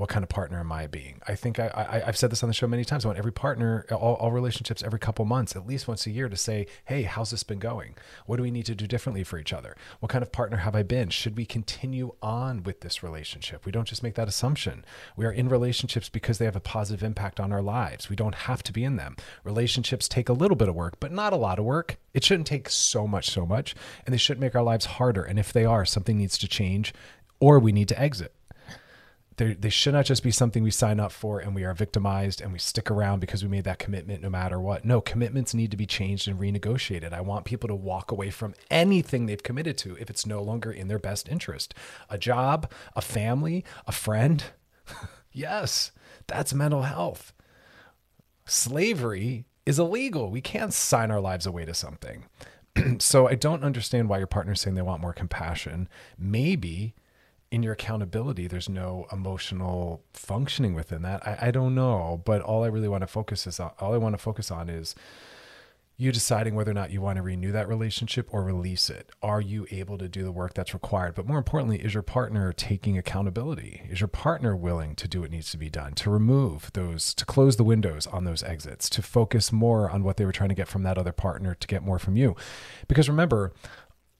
[0.00, 1.20] what kind of partner am I being?
[1.28, 3.04] I think I, I have said this on the show many times.
[3.04, 6.30] I want every partner, all, all relationships, every couple months, at least once a year,
[6.30, 7.96] to say, "Hey, how's this been going?
[8.24, 9.76] What do we need to do differently for each other?
[10.00, 11.10] What kind of partner have I been?
[11.10, 13.66] Should we continue on with this relationship?
[13.66, 14.86] We don't just make that assumption.
[15.16, 18.08] We are in relationships because they have a positive impact on our lives.
[18.08, 19.16] We don't have to be in them.
[19.44, 21.98] Relationships take a little bit of work, but not a lot of work.
[22.14, 23.74] It shouldn't take so much, so much,
[24.06, 25.22] and they shouldn't make our lives harder.
[25.22, 26.94] And if they are, something needs to change,
[27.38, 28.32] or we need to exit
[29.48, 32.52] they should not just be something we sign up for and we are victimized and
[32.52, 34.84] we stick around because we made that commitment no matter what.
[34.84, 37.12] No, commitments need to be changed and renegotiated.
[37.12, 40.70] I want people to walk away from anything they've committed to if it's no longer
[40.70, 41.74] in their best interest.
[42.08, 44.44] A job, a family, a friend.
[45.32, 45.92] yes,
[46.26, 47.32] that's mental health.
[48.44, 50.30] Slavery is illegal.
[50.30, 52.26] We can't sign our lives away to something.
[52.98, 55.88] so I don't understand why your partner's saying they want more compassion.
[56.18, 56.94] Maybe
[57.50, 61.26] in your accountability, there's no emotional functioning within that.
[61.26, 63.98] I, I don't know, but all I really want to focus is on, all I
[63.98, 64.94] want to focus on is
[65.96, 69.10] you deciding whether or not you want to renew that relationship or release it.
[69.22, 71.14] Are you able to do the work that's required?
[71.14, 73.82] But more importantly, is your partner taking accountability?
[73.90, 77.26] Is your partner willing to do what needs to be done, to remove those, to
[77.26, 80.54] close the windows on those exits, to focus more on what they were trying to
[80.54, 82.34] get from that other partner to get more from you?
[82.88, 83.52] Because remember,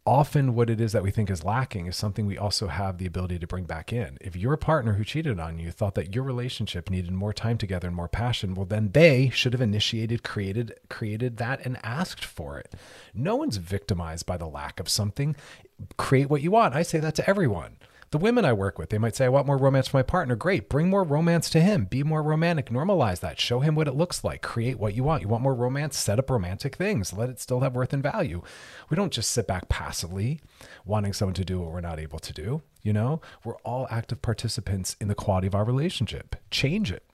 [0.06, 3.06] often what it is that we think is lacking is something we also have the
[3.06, 4.16] ability to bring back in.
[4.20, 7.88] If your partner who cheated on you thought that your relationship needed more time together
[7.88, 12.58] and more passion, well then they should have initiated, created created that and asked for
[12.58, 12.74] it.
[13.14, 15.36] No one's victimized by the lack of something.
[15.96, 16.74] Create what you want.
[16.74, 17.76] I say that to everyone.
[18.10, 20.34] The women I work with, they might say, I want more romance for my partner.
[20.34, 20.68] Great.
[20.68, 21.84] Bring more romance to him.
[21.84, 22.66] Be more romantic.
[22.66, 23.38] Normalize that.
[23.38, 24.42] Show him what it looks like.
[24.42, 25.22] Create what you want.
[25.22, 25.96] You want more romance?
[25.96, 27.12] Set up romantic things.
[27.12, 28.42] Let it still have worth and value.
[28.88, 30.40] We don't just sit back passively
[30.84, 32.62] wanting someone to do what we're not able to do.
[32.82, 36.34] You know, we're all active participants in the quality of our relationship.
[36.50, 37.04] Change it.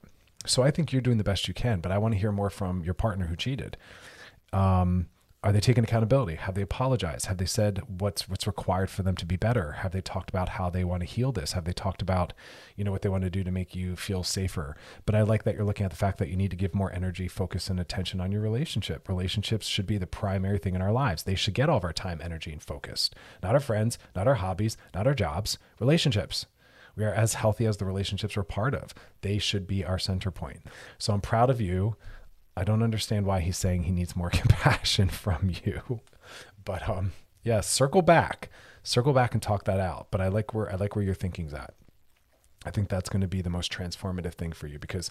[0.46, 2.48] So I think you're doing the best you can, but I want to hear more
[2.48, 3.76] from your partner who cheated.
[4.50, 5.08] Um,
[5.46, 6.34] are they taking accountability?
[6.34, 7.26] Have they apologized?
[7.26, 9.72] Have they said what's what's required for them to be better?
[9.72, 11.52] Have they talked about how they want to heal this?
[11.52, 12.32] Have they talked about,
[12.74, 14.76] you know, what they want to do to make you feel safer?
[15.04, 16.92] But I like that you're looking at the fact that you need to give more
[16.92, 19.08] energy, focus, and attention on your relationship.
[19.08, 21.22] Relationships should be the primary thing in our lives.
[21.22, 23.08] They should get all of our time, energy, and focus.
[23.40, 26.46] Not our friends, not our hobbies, not our jobs, relationships.
[26.96, 28.94] We are as healthy as the relationships we're part of.
[29.20, 30.62] They should be our center point.
[30.98, 31.94] So I'm proud of you.
[32.56, 36.00] I don't understand why he's saying he needs more compassion from you.
[36.64, 38.50] But um yeah, circle back.
[38.82, 40.08] Circle back and talk that out.
[40.10, 41.74] But I like where I like where your thinking's at.
[42.64, 45.10] I think that's going to be the most transformative thing for you because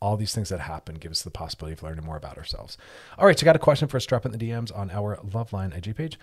[0.00, 2.76] all these things that happen give us the possibility of learning more about ourselves.
[3.16, 4.06] All right, so I got a question for us.
[4.06, 6.18] Drop in the DMs on our Loveline IG page.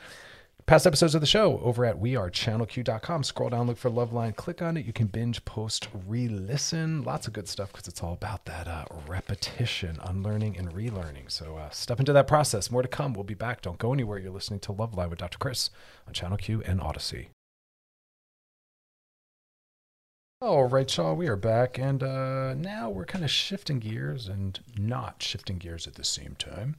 [0.67, 3.23] Past episodes of the show over at wearechannelq.com.
[3.23, 4.86] Scroll down, look for Loveline, click on it.
[4.88, 7.04] You can binge, post, re listen.
[7.04, 11.30] Lots of good stuff because it's all about that uh, repetition, unlearning, and relearning.
[11.30, 12.71] So uh, step into that process.
[12.71, 13.13] More to come.
[13.13, 13.62] We'll be back.
[13.62, 14.17] Don't go anywhere.
[14.17, 15.38] You're listening to Loveline with Dr.
[15.38, 15.69] Chris
[16.08, 17.28] on Channel Q and Audacy.
[20.41, 24.60] All right, y'all, we are back, and uh, now we're kind of shifting gears and
[24.80, 26.75] not shifting gears at the same time.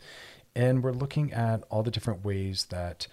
[0.57, 3.07] And we're looking at all the different ways that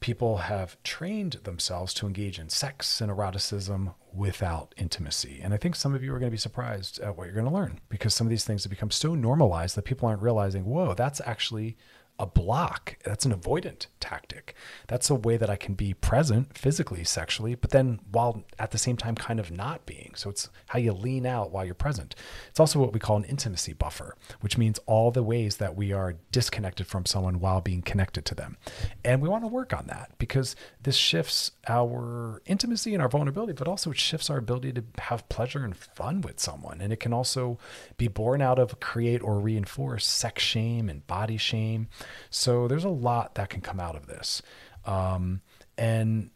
[0.00, 5.40] people have trained themselves to engage in sex and eroticism without intimacy.
[5.42, 7.46] And I think some of you are going to be surprised at what you're going
[7.46, 10.64] to learn because some of these things have become so normalized that people aren't realizing,
[10.64, 11.76] whoa, that's actually
[12.20, 12.98] a block.
[13.02, 14.54] That's an avoidant tactic.
[14.88, 18.78] That's a way that I can be present physically, sexually, but then while at the
[18.78, 20.12] same time kind of not being.
[20.14, 22.14] So it's how you lean out while you're present.
[22.50, 25.92] It's also what we call an intimacy buffer, which means all the ways that we
[25.92, 28.58] are disconnected from someone while being connected to them.
[29.02, 33.54] And we want to work on that because this shifts our intimacy and our vulnerability,
[33.54, 36.82] but also it shifts our ability to have pleasure and fun with someone.
[36.82, 37.58] And it can also
[37.96, 41.88] be born out of create or reinforce sex shame and body shame.
[42.30, 44.42] So there's a lot that can come out of this.
[44.84, 45.40] Um,
[45.76, 46.30] and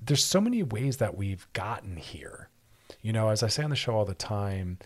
[0.00, 2.48] there's so many ways that we've gotten here.
[3.02, 4.78] You know, as I say on the show all the time,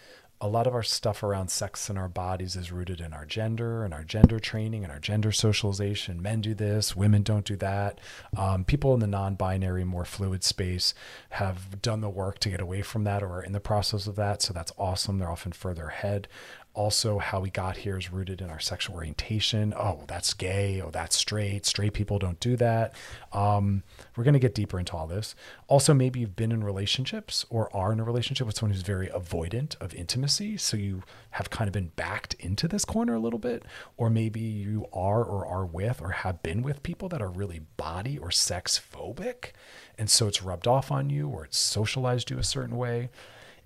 [0.43, 3.85] a lot of our stuff around sex and our bodies is rooted in our gender
[3.85, 6.21] and our gender training and our gender socialization.
[6.21, 8.01] Men do this, women don't do that.
[8.37, 10.95] Um, people in the non binary, more fluid space
[11.31, 14.17] have done the work to get away from that or are in the process of
[14.17, 14.43] that.
[14.43, 15.19] So that's awesome.
[15.19, 16.27] They're often further ahead
[16.75, 19.75] also how we got here is rooted in our sexual orientation.
[19.77, 20.81] Oh that's gay.
[20.81, 21.67] Oh that's straight.
[21.67, 22.95] Straight people don't do that.
[23.33, 23.83] Um,
[24.17, 25.35] we're going to get deeper into all this.
[25.69, 29.09] Also maybe you've been in relationships or are in a relationship with someone who's very
[29.09, 33.39] avoidant of intimacy so you have kind of been backed into this corner a little
[33.39, 33.65] bit
[33.97, 37.61] or maybe you are or are with or have been with people that are really
[37.77, 39.53] body or sex phobic
[39.99, 43.11] and so it's rubbed off on you or it's socialized you a certain way.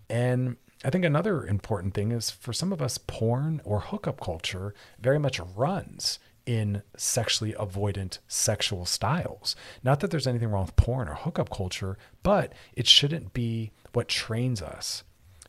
[0.09, 4.73] And I think another important thing is for some of us, porn or hookup culture
[5.01, 9.57] very much runs in sexually avoidant sexual styles.
[9.83, 14.07] Not that there's anything wrong with porn or hookup culture, but it shouldn't be what
[14.07, 15.03] trains us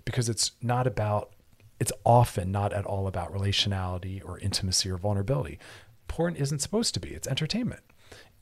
[0.05, 1.33] because it's not about,
[1.79, 5.59] it's often not at all about relationality or intimacy or vulnerability.
[6.07, 7.81] Porn isn't supposed to be, it's entertainment.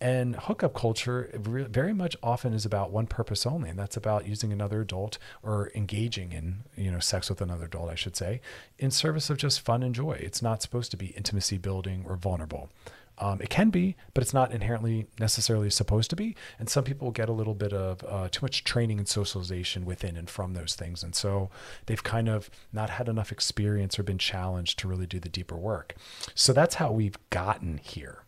[0.01, 4.51] And hookup culture very much often is about one purpose only, and that's about using
[4.51, 8.41] another adult or engaging in, you know, sex with another adult, I should say,
[8.77, 10.17] in service of just fun and joy.
[10.19, 12.69] It's not supposed to be intimacy building or vulnerable.
[13.17, 16.35] Um, it can be, but it's not inherently necessarily supposed to be.
[16.59, 20.17] And some people get a little bit of uh, too much training and socialization within
[20.17, 21.01] and from those things.
[21.03, 21.49] And so
[21.85, 25.55] they've kind of not had enough experience or been challenged to really do the deeper
[25.55, 25.95] work.
[26.33, 28.24] So that's how we've gotten here.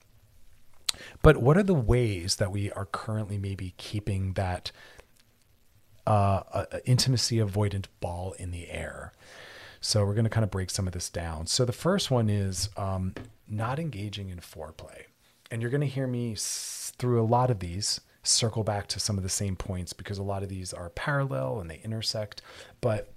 [1.21, 4.71] But what are the ways that we are currently maybe keeping that
[6.05, 9.13] uh, uh, intimacy avoidant ball in the air?
[9.79, 11.47] So we're going to kind of break some of this down.
[11.47, 13.13] So the first one is um,
[13.47, 15.03] not engaging in foreplay.
[15.51, 18.99] And you're going to hear me s- through a lot of these circle back to
[18.99, 22.41] some of the same points because a lot of these are parallel and they intersect.
[22.81, 23.13] But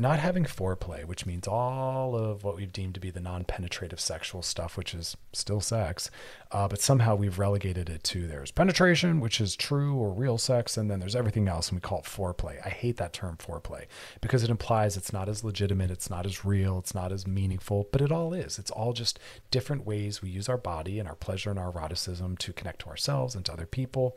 [0.00, 4.00] not having foreplay, which means all of what we've deemed to be the non penetrative
[4.00, 6.10] sexual stuff, which is still sex,
[6.52, 10.76] uh, but somehow we've relegated it to there's penetration, which is true or real sex,
[10.76, 12.64] and then there's everything else, and we call it foreplay.
[12.64, 13.86] I hate that term foreplay
[14.20, 17.88] because it implies it's not as legitimate, it's not as real, it's not as meaningful,
[17.92, 18.58] but it all is.
[18.58, 19.18] It's all just
[19.50, 22.88] different ways we use our body and our pleasure and our eroticism to connect to
[22.88, 24.16] ourselves and to other people.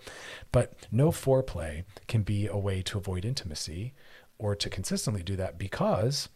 [0.52, 3.94] But no foreplay can be a way to avoid intimacy
[4.38, 6.30] or to consistently do that because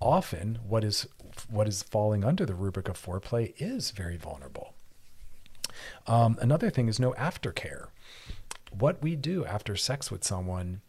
[0.00, 1.06] often what is
[1.48, 4.74] what is falling under the rubric of foreplay is very vulnerable.
[6.06, 7.86] Um, another thing is no aftercare.
[8.70, 10.82] What we do after sex with someone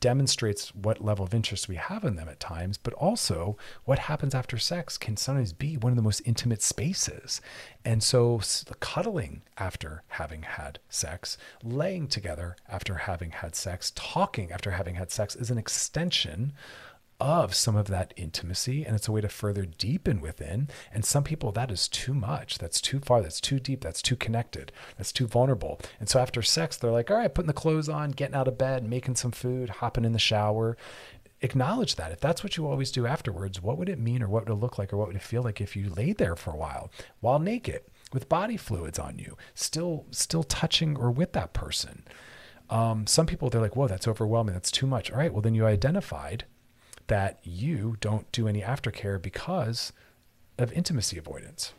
[0.00, 4.34] demonstrates what level of interest we have in them at times, but also what happens
[4.34, 7.40] after sex can sometimes be one of the most intimate spaces.
[7.84, 8.40] And so,
[8.80, 15.10] cuddling after having had sex, laying together after having had sex, talking after having had
[15.10, 16.52] sex is an extension
[17.20, 20.68] of some of that intimacy and it's a way to further deepen within.
[20.92, 22.58] And some people that is too much.
[22.58, 23.22] That's too far.
[23.22, 23.82] That's too deep.
[23.82, 24.72] That's too connected.
[24.96, 25.80] That's too vulnerable.
[26.00, 28.58] And so after sex they're like all right putting the clothes on getting out of
[28.58, 30.76] bed making some food hopping in the shower.
[31.40, 32.10] Acknowledge that.
[32.10, 34.60] If that's what you always do afterwards what would it mean or what would it
[34.60, 36.90] look like or what would it feel like if you lay there for a while
[37.20, 42.04] while naked with body fluids on you still still touching or with that person?
[42.70, 44.54] Um, some people they're like whoa that's overwhelming.
[44.54, 45.12] That's too much.
[45.12, 46.44] All right well then you identified
[47.06, 49.92] that you don't do any aftercare because
[50.58, 51.72] of intimacy avoidance.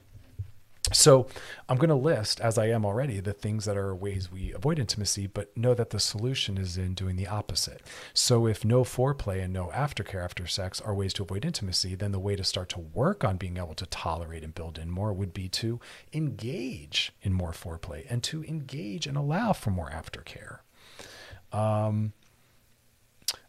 [0.94, 1.28] So
[1.68, 4.78] I'm going to list, as I am already, the things that are ways we avoid
[4.78, 7.82] intimacy, but know that the solution is in doing the opposite.
[8.14, 12.12] So if no foreplay and no aftercare after sex are ways to avoid intimacy, then
[12.12, 15.12] the way to start to work on being able to tolerate and build in more
[15.12, 15.80] would be to
[16.14, 20.60] engage in more foreplay and to engage and allow for more aftercare.
[21.52, 22.14] Um,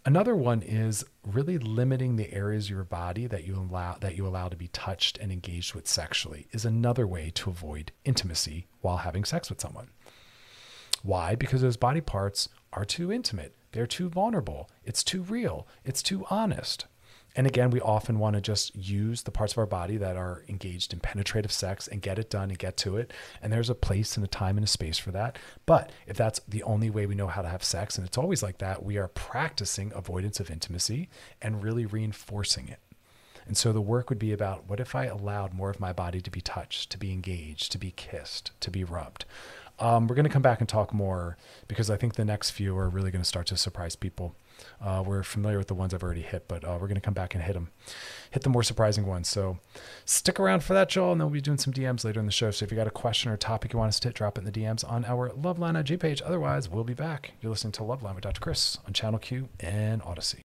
[0.06, 4.24] Another one is really limiting the areas of your body that you allow that you
[4.24, 8.98] allow to be touched and engaged with sexually is another way to avoid intimacy while
[8.98, 9.88] having sex with someone.
[11.02, 11.34] Why?
[11.34, 13.56] Because those body parts are too intimate.
[13.72, 14.70] They're too vulnerable.
[14.84, 15.66] It's too real.
[15.84, 16.86] It's too honest.
[17.36, 20.42] And again, we often want to just use the parts of our body that are
[20.48, 23.12] engaged in penetrative sex and get it done and get to it.
[23.42, 25.38] And there's a place and a time and a space for that.
[25.66, 28.42] But if that's the only way we know how to have sex, and it's always
[28.42, 31.10] like that, we are practicing avoidance of intimacy
[31.42, 32.80] and really reinforcing it.
[33.46, 36.22] And so the work would be about what if I allowed more of my body
[36.22, 39.26] to be touched, to be engaged, to be kissed, to be rubbed?
[39.78, 41.36] Um, we're going to come back and talk more
[41.68, 44.34] because I think the next few are really going to start to surprise people.
[44.80, 47.14] Uh, we're familiar with the ones I've already hit, but uh, we're going to come
[47.14, 47.70] back and hit them,
[48.30, 49.28] hit the more surprising ones.
[49.28, 49.58] So
[50.04, 52.32] stick around for that, Joel, and then we'll be doing some DMs later in the
[52.32, 52.50] show.
[52.50, 54.42] So if you got a question or topic you want us to hit, drop it
[54.42, 56.22] in the DMs on our Loveline IG page.
[56.24, 57.32] Otherwise, we'll be back.
[57.40, 58.40] You're listening to Loveline with Dr.
[58.40, 60.40] Chris on Channel Q and Audacy.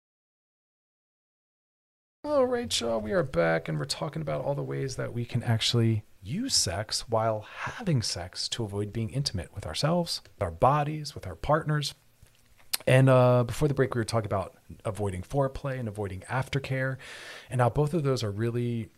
[2.60, 5.42] Right, y'all, we are back and we're talking about all the ways that we can
[5.44, 11.26] actually use sex while having sex to avoid being intimate with ourselves, our bodies, with
[11.26, 11.96] our partners.
[12.88, 16.98] And uh, before the break, we were talking about avoiding foreplay and avoiding aftercare,
[17.50, 18.90] and how both of those are really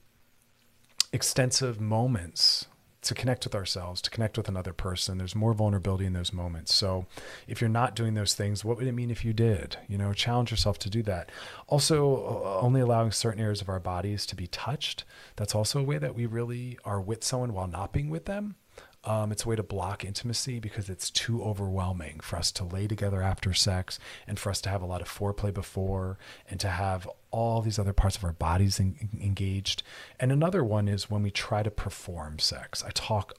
[1.13, 2.67] extensive moments
[3.01, 5.17] to connect with ourselves, to connect with another person.
[5.17, 6.73] There's more vulnerability in those moments.
[6.73, 7.07] So
[7.47, 9.77] if you're not doing those things, what would it mean if you did?
[9.87, 11.31] You know, challenge yourself to do that.
[11.67, 15.03] Also, uh, only allowing certain areas of our bodies to be touched.
[15.35, 18.55] That's also a way that we really are with someone while not being with them.
[19.03, 22.87] Um, it's a way to block intimacy because it's too overwhelming for us to lay
[22.87, 26.67] together after sex and for us to have a lot of foreplay before and to
[26.67, 29.81] have all these other parts of our bodies en- engaged.
[30.19, 32.83] And another one is when we try to perform sex.
[32.83, 33.33] I talk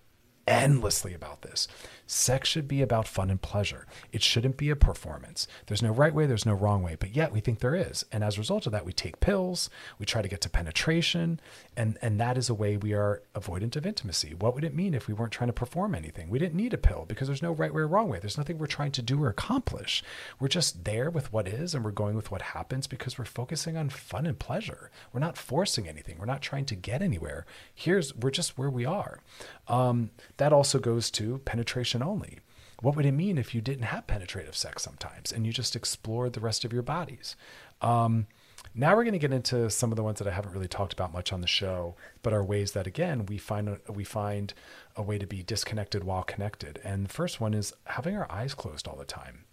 [0.46, 1.68] endlessly about this.
[2.12, 3.87] Sex should be about fun and pleasure.
[4.12, 5.48] It shouldn't be a performance.
[5.66, 8.05] There's no right way, there's no wrong way, but yet we think there is.
[8.12, 11.40] And as a result of that, we take pills, we try to get to penetration,
[11.75, 14.35] and, and that is a way we are avoidant of intimacy.
[14.35, 16.29] What would it mean if we weren't trying to perform anything?
[16.29, 18.18] We didn't need a pill because there's no right way or wrong way.
[18.18, 20.05] There's nothing we're trying to do or accomplish.
[20.38, 23.79] We're just there with what is and we're going with what happens because we're focusing
[23.79, 24.90] on fun and pleasure.
[25.15, 26.19] We're not forcing anything.
[26.19, 27.46] We're not trying to get anywhere.
[27.75, 29.21] Here's, we're just where we are.
[29.67, 32.38] Um, that also goes to penetration only.
[32.81, 36.33] What would it mean if you didn't have penetrative sex sometimes and you just explored
[36.33, 37.37] the rest of your bodies?
[37.81, 38.27] Um,
[38.75, 40.92] Now we're going to get into some of the ones that I haven't really talked
[40.92, 44.55] about much on the show, but are ways that again we find a, we find
[44.96, 46.81] a way to be disconnected while connected.
[46.83, 49.44] And the first one is having our eyes closed all the time.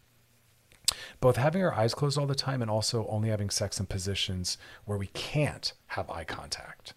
[1.21, 4.57] Both having our eyes closed all the time and also only having sex in positions
[4.85, 6.93] where we can't have eye contact.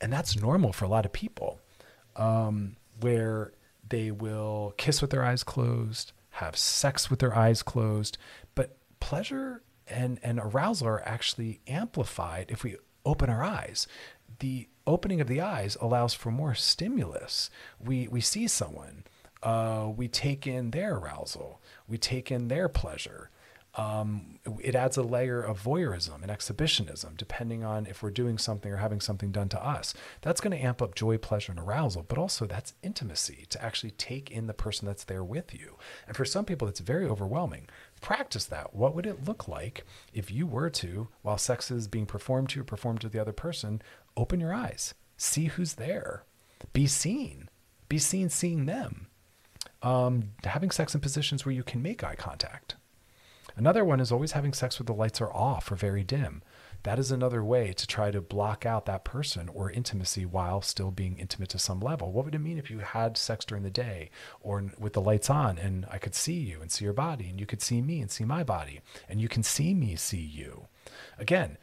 [0.00, 1.60] And that's normal for a lot of people,
[2.16, 3.52] um, where
[3.88, 8.18] they will kiss with their eyes closed, have sex with their eyes closed,
[8.54, 13.86] but pleasure and, and arousal are actually amplified if we open our eyes.
[14.40, 17.50] The opening of the eyes allows for more stimulus.
[17.78, 19.04] We, we see someone,
[19.42, 23.30] uh, we take in their arousal, we take in their pleasure.
[23.76, 28.72] Um, it adds a layer of voyeurism and exhibitionism, depending on if we're doing something
[28.72, 29.92] or having something done to us.
[30.22, 33.90] That's going to amp up joy, pleasure, and arousal, but also that's intimacy to actually
[33.90, 35.76] take in the person that's there with you.
[36.06, 37.68] And for some people, it's very overwhelming.
[38.00, 38.74] Practice that.
[38.74, 42.60] What would it look like if you were to, while sex is being performed to
[42.60, 43.82] you, performed to the other person,
[44.16, 46.24] open your eyes, see who's there,
[46.72, 47.50] be seen,
[47.90, 49.08] be seen seeing them,
[49.82, 52.76] um, having sex in positions where you can make eye contact.
[53.56, 56.42] Another one is always having sex when the lights are off or very dim.
[56.82, 60.90] That is another way to try to block out that person or intimacy while still
[60.90, 62.12] being intimate to some level.
[62.12, 65.30] What would it mean if you had sex during the day or with the lights
[65.30, 68.00] on and I could see you and see your body and you could see me
[68.00, 70.66] and see my body and you can see me see you?
[71.18, 71.56] Again,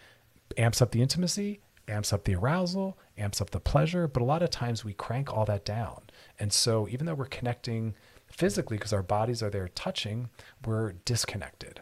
[0.58, 4.42] amps up the intimacy, amps up the arousal, amps up the pleasure, but a lot
[4.42, 6.02] of times we crank all that down.
[6.40, 7.94] And so even though we're connecting
[8.36, 10.30] physically because our bodies are there touching,
[10.66, 11.82] we're disconnected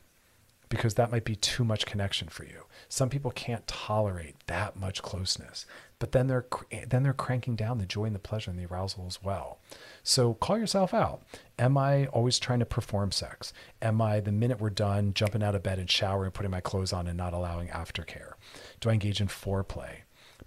[0.72, 2.64] because that might be too much connection for you.
[2.88, 5.66] Some people can't tolerate that much closeness,
[6.00, 8.66] but then they're eh, then they're cranking down the joy and the pleasure and the
[8.66, 9.60] arousal as well.
[10.02, 11.22] So call yourself out.
[11.60, 13.54] Am I always trying to perform sex?
[13.82, 16.94] Am I the minute we're done jumping out of bed and showering, putting my clothes
[16.94, 18.34] on and not allowing aftercare?
[18.80, 19.98] Do I engage in foreplay?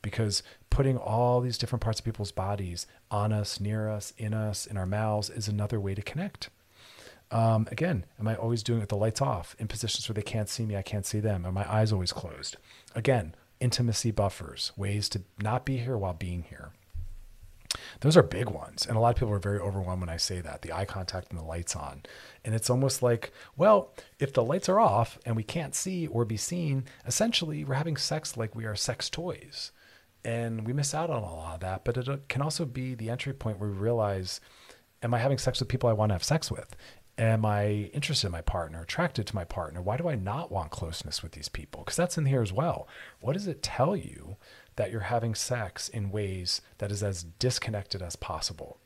[0.05, 4.67] Because putting all these different parts of people's bodies on us, near us, in us,
[4.67, 6.51] in our mouths is another way to connect.
[7.31, 10.21] Um, again, am I always doing it with the lights off in positions where they
[10.21, 11.47] can't see me, I can't see them?
[11.47, 12.59] Are my eyes always closed?
[12.95, 16.73] Again, intimacy buffers, ways to not be here while being here.
[18.01, 18.85] Those are big ones.
[18.87, 21.31] And a lot of people are very overwhelmed when I say that the eye contact
[21.31, 22.03] and the lights on.
[22.45, 26.27] And it's almost like, well, if the lights are off and we can't see or
[26.27, 29.73] be seen, essentially we're having sex like we are sex toys
[30.25, 31.85] and we miss out on a lot of that.
[31.85, 34.41] But it uh, can also be the entry point where we realize,
[35.03, 36.75] am I having sex with people I want to have sex with?
[37.17, 39.81] Am I interested in my partner, attracted to my partner?
[39.81, 41.83] Why do I not want closeness with these people?
[41.83, 42.89] Because that's in here as well.
[43.21, 44.37] What does it tell you
[44.77, 48.79] that you're having sex in ways that is as disconnected as possible?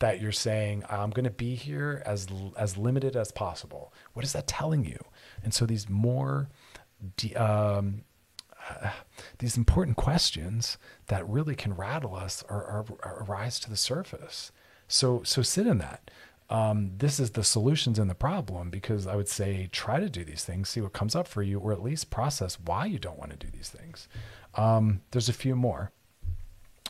[0.00, 3.94] That you're saying, I'm going to be here as as limited as possible.
[4.12, 4.98] What is that telling you?
[5.44, 6.48] And so these more
[7.36, 8.02] um,
[9.38, 12.84] these important questions that really can rattle us or,
[13.26, 14.52] rise to the surface.
[14.88, 16.10] So, so sit in that.
[16.48, 20.24] Um, this is the solutions in the problem because I would say try to do
[20.24, 23.18] these things, see what comes up for you, or at least process why you don't
[23.18, 24.06] want to do these things.
[24.54, 25.90] Um, there's a few more.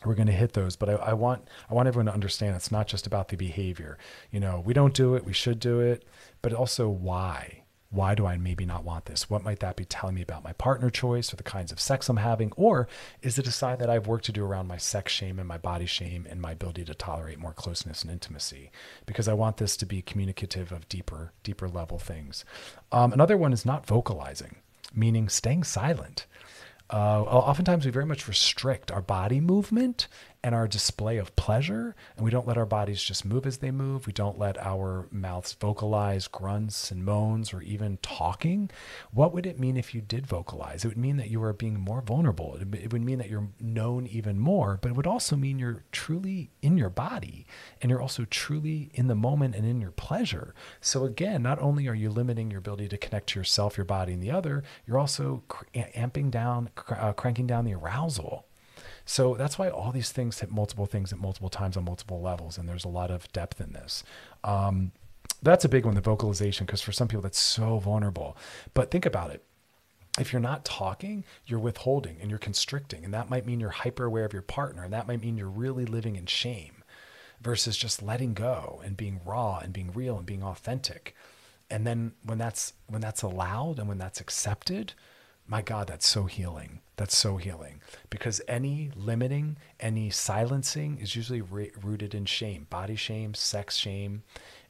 [0.05, 2.71] We're going to hit those, but I, I, want I want everyone to understand it's
[2.71, 3.97] not just about the behavior.
[4.29, 6.05] You know, we don't do it, we should do it,
[6.43, 7.63] but also why
[7.97, 9.27] why do I maybe not want this?
[9.27, 12.07] What might that be telling me about my partner choice or the kinds of sex
[12.07, 12.51] I'm having?
[12.55, 12.87] Or
[13.23, 15.47] is it a sign that I have work to do around my sex shame and
[15.47, 18.69] my body shame and my ability to tolerate more closeness and intimacy?
[19.07, 22.45] Because I want this to be communicative of deeper, deeper level things.
[22.91, 24.57] Um, another one is not vocalizing,
[24.93, 26.27] meaning staying silent.
[26.91, 30.07] Uh, oftentimes, we very much restrict our body movement
[30.43, 33.71] and our display of pleasure, and we don't let our bodies just move as they
[33.71, 34.07] move.
[34.07, 38.69] We don't let our mouths vocalize grunts and moans or even talking.
[39.11, 40.85] What would it mean if you did vocalize?
[40.85, 42.57] It would mean that you are being more vulnerable.
[42.73, 46.51] It would mean that you're known even more, but it would also mean you're truly
[46.61, 47.45] in your body
[47.81, 50.53] and you're also truly in the moment and in your pleasure.
[50.81, 54.13] So, again, not only are you limiting your ability to connect to yourself, your body,
[54.13, 58.46] and the other, you're also cr- amping down, cr- uh, cranking down the arousal.
[59.09, 62.57] So that's why all these things hit multiple things at multiple times on multiple levels,
[62.57, 64.03] and there's a lot of depth in this.
[64.43, 64.91] Um,
[65.41, 68.35] that's a big one, the vocalization, because for some people that's so vulnerable.
[68.73, 69.43] But think about it.
[70.19, 74.03] If you're not talking, you're withholding and you're constricting, and that might mean you're hyper
[74.03, 76.83] aware of your partner, and that might mean you're really living in shame
[77.39, 81.15] versus just letting go and being raw and being real and being authentic.
[81.69, 84.93] And then when that's when that's allowed and when that's accepted,
[85.47, 86.81] my God, that's so healing.
[86.97, 87.81] That's so healing.
[88.09, 94.23] Because any limiting, any silencing is usually re- rooted in shame, body shame, sex shame.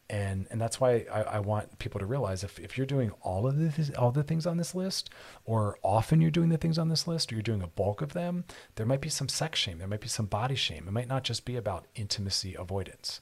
[0.09, 3.45] and and that's why I, I, want people to realize if, if you're doing all
[3.45, 5.09] of the all the things on this list
[5.43, 8.13] or often you're doing the things on this list or you're doing a bulk of
[8.13, 9.79] them there might be some sex shame.
[9.79, 10.87] There might be some body shame.
[10.87, 13.19] It might not just be about intimacy avoidance.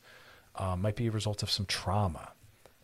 [0.57, 2.34] Um, might be a result of some trauma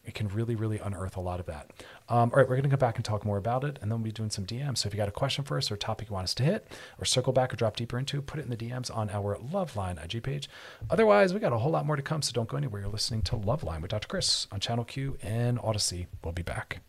[0.04, 1.72] it can really, really unearth a lot of that.
[2.10, 4.00] Um, all right, we're going to go back and talk more about it, and then
[4.00, 4.80] we'll be doing some DMs.
[4.80, 6.44] So if you got a question for us or a topic you want us to
[6.44, 6.68] hit,
[7.00, 10.04] or circle back or drop deeper into, put it in the DMs on our Loveline
[10.04, 10.50] IG page.
[10.90, 12.82] Otherwise, we got a whole lot more to come, so don't go anywhere.
[12.82, 14.08] You're listening to Loveline with Dr.
[14.08, 16.08] Chris on Channel Q and Audacy.
[16.24, 16.82] We'll be back.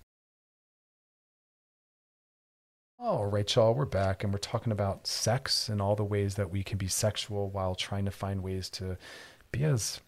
[2.98, 6.50] All right, y'all, we're back, and we're talking about sex and all the ways that
[6.50, 8.96] we can be sexual while trying to find ways to
[9.50, 10.00] be as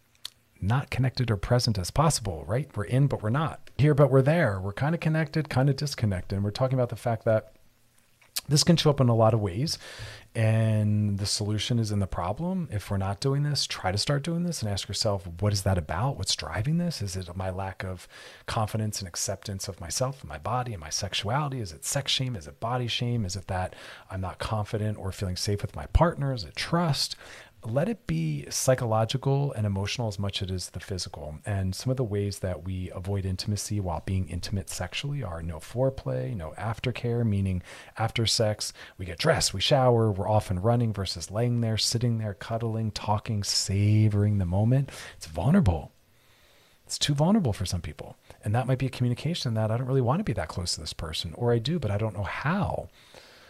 [0.60, 2.74] not connected or present as possible, right?
[2.76, 4.60] We're in, but we're not here, but we're there.
[4.60, 6.36] We're kind of connected, kind of disconnected.
[6.36, 7.52] And we're talking about the fact that
[8.48, 9.78] this can show up in a lot of ways.
[10.36, 12.68] And the solution is in the problem.
[12.72, 15.62] If we're not doing this, try to start doing this and ask yourself, what is
[15.62, 16.16] that about?
[16.18, 17.00] What's driving this?
[17.00, 18.08] Is it my lack of
[18.46, 21.60] confidence and acceptance of myself and my body and my sexuality?
[21.60, 22.34] Is it sex shame?
[22.34, 23.24] Is it body shame?
[23.24, 23.76] Is it that
[24.10, 26.34] I'm not confident or feeling safe with my partner?
[26.34, 27.14] Is it trust?
[27.66, 31.38] Let it be psychological and emotional as much as it is the physical.
[31.46, 35.58] And some of the ways that we avoid intimacy while being intimate sexually are no
[35.58, 37.62] foreplay, no aftercare, meaning
[37.98, 42.34] after sex, we get dressed, we shower, we're often running versus laying there, sitting there,
[42.34, 44.90] cuddling, talking, savoring the moment.
[45.16, 45.92] It's vulnerable.
[46.86, 48.16] It's too vulnerable for some people.
[48.44, 50.74] And that might be a communication that I don't really want to be that close
[50.74, 52.88] to this person, or I do, but I don't know how.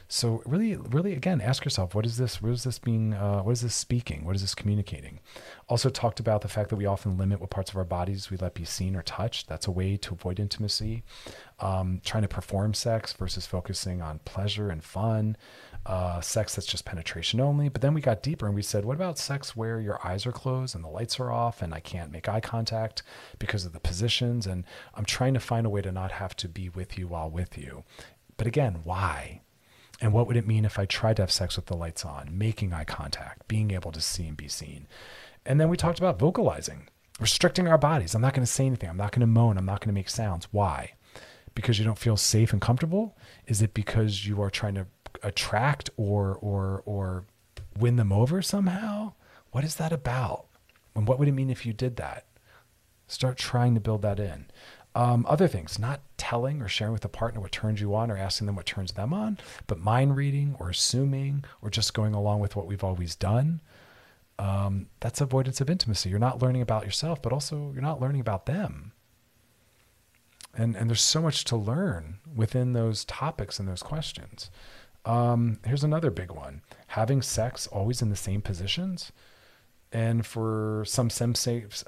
[0.09, 2.43] So really, really, again, ask yourself, what is this?
[2.43, 3.15] What is this being?
[3.15, 4.25] Uh, what is this speaking?
[4.25, 5.19] What is this communicating?
[5.69, 8.37] Also talked about the fact that we often limit what parts of our bodies we
[8.37, 9.49] let be seen or touched.
[9.49, 11.03] That's a way to avoid intimacy.
[11.59, 15.37] Um, trying to perform sex versus focusing on pleasure and fun.
[15.87, 17.69] Uh, sex that's just penetration only.
[17.69, 20.33] But then we got deeper and we said, what about sex where your eyes are
[20.33, 23.03] closed and the lights are off and I can't make eye contact
[23.39, 24.47] because of the positions?
[24.47, 27.31] And I'm trying to find a way to not have to be with you while
[27.31, 27.85] with you.
[28.37, 29.43] But again, why?
[30.05, 32.37] And what would it mean if I tried to have sex with the lights on,
[32.37, 34.87] making eye contact, being able to see and be seen?
[35.47, 38.15] And then we talked about vocalizing, restricting our bodies.
[38.15, 38.91] I'm not going to say anything.
[38.91, 39.57] I'm not going to moan.
[39.57, 40.47] I'm not going to make sounds.
[40.51, 40.93] Why?
[41.55, 43.17] Because you don't feel safe and comfortable?
[43.47, 44.87] Is it because you are trying to
[45.23, 47.25] attract or or or
[47.79, 49.15] win them over somehow?
[49.53, 50.49] What is that about?
[50.95, 52.27] And what would it mean if you did that?
[53.09, 54.51] Start trying to build that in.
[54.97, 58.17] Um, other things, not telling or sharing with a partner what turns you on or
[58.17, 62.39] asking them what turns them on, but mind reading or assuming or just going along
[62.39, 63.61] with what we've always done.
[64.39, 66.11] Um, that's avoidance of intimacy.
[66.11, 68.93] You're not learning about yourself, but also you're not learning about them.
[70.57, 74.51] And, and there's so much to learn within those topics and those questions.
[75.05, 79.13] Um, here's another big one having sex always in the same positions
[79.93, 81.35] and for some same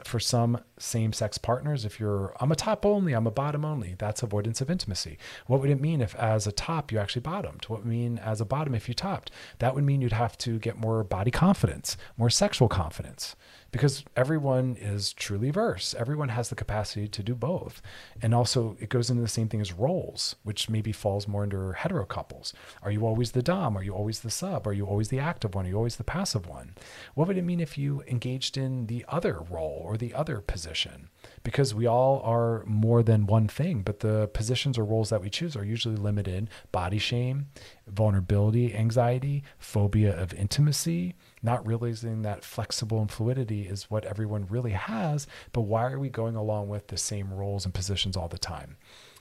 [0.04, 3.96] for some same sex partners if you're I'm a top only I'm a bottom only
[3.98, 5.18] that's avoidance of intimacy.
[5.46, 7.64] What would it mean if as a top you actually bottomed?
[7.64, 9.30] What would mean as a bottom if you topped?
[9.58, 13.36] That would mean you'd have to get more body confidence more sexual confidence
[13.76, 15.94] because everyone is truly verse.
[15.98, 17.82] Everyone has the capacity to do both.
[18.22, 21.74] And also, it goes into the same thing as roles, which maybe falls more under
[21.74, 22.54] hetero couples.
[22.82, 23.76] Are you always the Dom?
[23.76, 24.66] Are you always the sub?
[24.66, 25.66] Are you always the active one?
[25.66, 26.74] Are you always the passive one?
[27.12, 31.10] What would it mean if you engaged in the other role or the other position?
[31.42, 35.28] Because we all are more than one thing, but the positions or roles that we
[35.28, 37.48] choose are usually limited body shame,
[37.86, 44.72] vulnerability, anxiety, phobia of intimacy not realizing that flexible and fluidity is what everyone really
[44.72, 45.26] has.
[45.52, 48.76] But why are we going along with the same roles and positions all the time?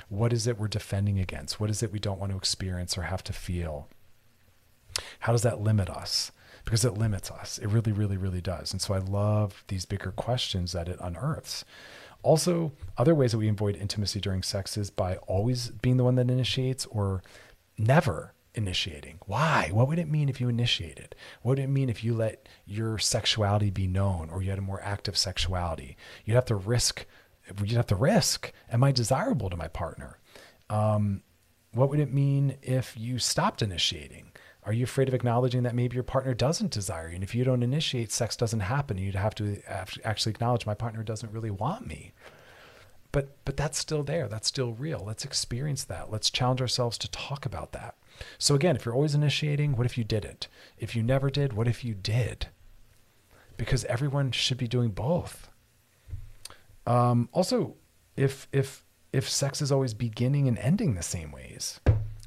[0.09, 1.59] What is it we're defending against?
[1.59, 3.89] What is it we don't want to experience or have to feel?
[5.19, 6.31] How does that limit us?
[6.63, 7.57] Because it limits us.
[7.59, 8.71] It really, really, really does.
[8.71, 11.65] And so I love these bigger questions that it unearths.
[12.23, 16.15] Also, other ways that we avoid intimacy during sex is by always being the one
[16.15, 17.21] that initiates or
[17.77, 19.19] never initiating?
[19.25, 19.69] Why?
[19.71, 21.15] What would it mean if you initiated?
[21.41, 24.63] What would it mean if you let your sexuality be known or you had a
[24.63, 25.97] more active sexuality?
[26.25, 27.05] You'd have to risk,
[27.59, 30.19] you'd have to risk, am I desirable to my partner?
[30.69, 31.21] Um,
[31.71, 34.31] what would it mean if you stopped initiating?
[34.63, 37.15] Are you afraid of acknowledging that maybe your partner doesn't desire you?
[37.15, 38.97] And if you don't initiate, sex doesn't happen.
[38.97, 39.61] You'd have to
[40.03, 42.13] actually acknowledge my partner doesn't really want me
[43.15, 47.09] but but that's still there that's still real let's experience that let's challenge ourselves to
[47.11, 47.95] talk about that
[48.37, 50.47] so again if you're always initiating what if you didn't?
[50.77, 52.47] If you never did what if you did?
[53.57, 55.49] Because everyone should be doing both.
[56.85, 57.75] Um, also
[58.15, 61.79] if if if sex is always beginning and ending the same ways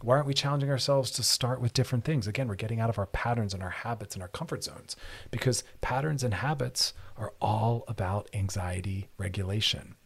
[0.03, 2.26] why aren't we challenging ourselves to start with different things?
[2.26, 4.97] Again we're getting out of our patterns and our habits and our comfort zones
[5.30, 9.97] because patterns and habits are all about anxiety regulation.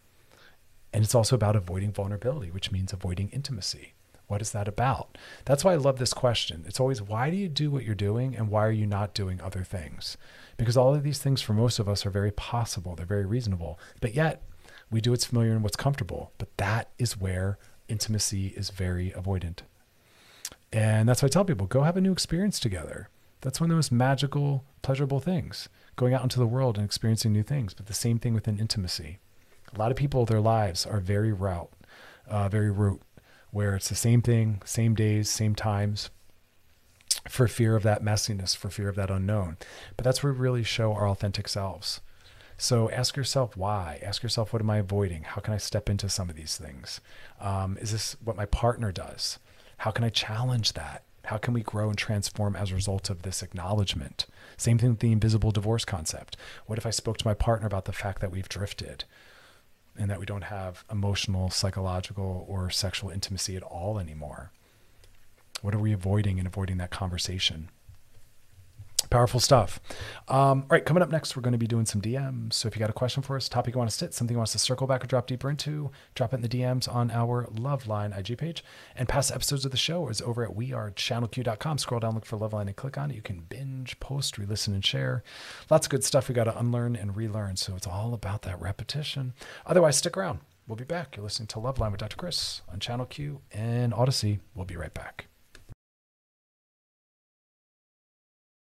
[0.93, 3.95] And it's also about avoiding vulnerability, which means avoiding intimacy.
[4.33, 5.18] What is that about?
[5.45, 6.64] That's why I love this question.
[6.66, 9.43] It's always why do you do what you're doing and why are you not doing
[9.43, 10.16] other things?
[10.57, 13.78] Because all of these things for most of us are very possible, they're very reasonable,
[14.01, 14.43] but yet
[14.91, 16.33] we do what's familiar and what's comfortable.
[16.39, 17.59] But that is where
[17.89, 19.59] intimacy is very avoidant.
[20.72, 23.11] And that's why I tell people go have a new experience together.
[23.43, 27.35] That's one of the most magical, pleasurable things going out into the world and experiencing
[27.35, 27.74] new things.
[27.74, 29.18] But the same thing within intimacy.
[29.74, 31.70] A lot of people, their lives are very route,
[32.26, 33.03] uh, very root,
[33.53, 36.11] where it's the same thing, same days, same times,
[37.29, 39.59] for fear of that messiness, for fear of that unknown.
[39.97, 42.01] But that's where we really show our authentic selves.
[42.57, 44.01] So ask yourself why.
[44.03, 45.23] Ask yourself, what am I avoiding?
[45.23, 47.01] How can I step into some of these things?
[47.41, 49.39] Um, is this what my partner does?
[49.79, 51.03] How can I challenge that?
[51.25, 54.27] How can we grow and transform as a result of this acknowledgement?
[54.57, 56.37] Same thing with the invisible divorce concept.
[56.67, 59.05] What if I spoke to my partner about the fact that we've drifted
[59.97, 64.53] and that we don't have emotional, psychological, or sexual intimacy at all anymore?
[65.61, 67.70] What are we avoiding in avoiding that conversation?
[69.13, 69.79] Powerful stuff.
[70.29, 72.55] Um, all right, coming up next, we're going to be doing some DMs.
[72.55, 74.39] So if you got a question for us, topic you want to sit, something you
[74.39, 77.11] want us to circle back or drop deeper into, drop it in the DMs on
[77.11, 78.65] our Loveline IG page.
[78.97, 81.77] And past episodes of the show is over at wearechannelq.com.
[81.77, 83.15] Scroll down, look for Loveline, and click on it.
[83.15, 85.23] You can binge, post, re-listen, and share.
[85.69, 87.57] Lots of good stuff we got to unlearn and relearn.
[87.57, 89.35] So it's all about that repetition.
[89.67, 90.41] Otherwise, stick around.
[90.67, 91.19] We'll be back.
[91.19, 92.17] You're listening to Loveline with Dr.
[92.17, 94.39] Chris on Channel Q and Audacy.
[94.55, 95.27] We'll be right back.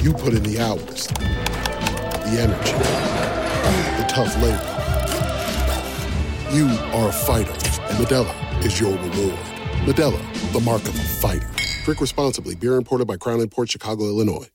[0.00, 2.72] You put in the hours, the energy,
[4.00, 4.74] the tough labor.
[6.54, 9.38] You are a fighter, and Modelo is your reward.
[9.84, 11.50] Modelo, the mark of a fighter.
[11.84, 12.54] Drink responsibly.
[12.54, 14.46] Beer imported by Crown Imports Chicago, Illinois.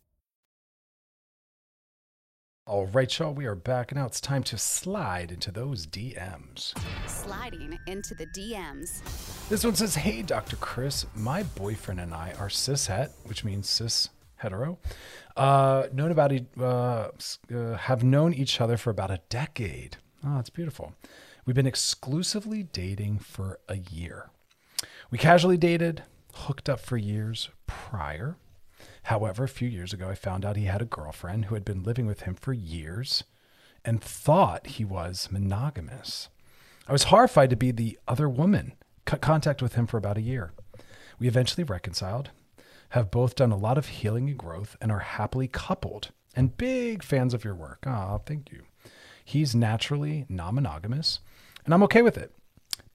[2.66, 3.94] All right, y'all, we are back.
[3.94, 6.74] Now it's time to slide into those DMs.
[7.06, 9.50] Sliding into the DMs.
[9.50, 10.56] This one says, Hey, Dr.
[10.56, 14.08] Chris, my boyfriend and I are cishet, which means cis
[14.44, 14.78] hetero.
[15.36, 17.08] Uh, known about e- uh,
[17.54, 19.98] uh, have known each other for about a decade.
[20.24, 20.94] Oh, that's beautiful.
[21.46, 24.30] We've been exclusively dating for a year.
[25.10, 28.38] We casually dated, hooked up for years prior.
[29.04, 31.84] However, a few years ago, I found out he had a girlfriend who had been
[31.84, 33.24] living with him for years
[33.84, 36.30] and thought he was monogamous.
[36.88, 38.74] I was horrified to be the other woman,
[39.06, 40.54] cut contact with him for about a year.
[41.20, 42.32] We eventually reconciled,
[42.94, 47.04] have both done a lot of healing and growth, and are happily coupled and big
[47.04, 47.84] fans of your work.
[47.88, 48.64] Ah, thank you.
[49.26, 51.20] He's naturally non monogamous,
[51.66, 52.32] and I'm okay with it.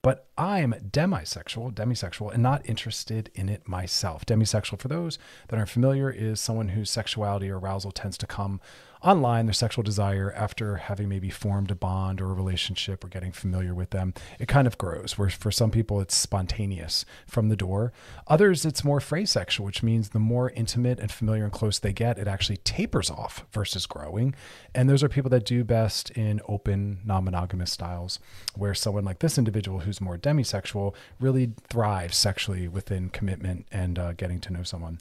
[0.03, 4.25] but I'm demisexual, demisexual, and not interested in it myself.
[4.25, 5.19] Demisexual, for those
[5.49, 8.61] that aren't familiar, is someone whose sexuality or arousal tends to come
[9.03, 13.33] online their sexual desire after having maybe formed a bond or a relationship or getting
[13.33, 17.57] familiar with them it kind of grows where for some people it's spontaneous from the
[17.57, 17.93] door.
[18.27, 22.19] Others it's more fraysexual which means the more intimate and familiar and close they get
[22.19, 24.35] it actually tapers off versus growing.
[24.75, 28.19] And those are people that do best in open non-monogamous styles
[28.55, 34.13] where someone like this individual who's more demisexual really thrives sexually within commitment and uh,
[34.13, 34.99] getting to know someone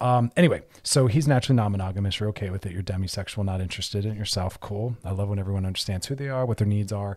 [0.00, 2.18] um, anyway, so he's naturally non-monogamous.
[2.20, 2.72] You're okay with it.
[2.72, 4.58] You're demisexual, not interested in yourself.
[4.60, 4.96] Cool.
[5.04, 7.16] I love when everyone understands who they are, what their needs are,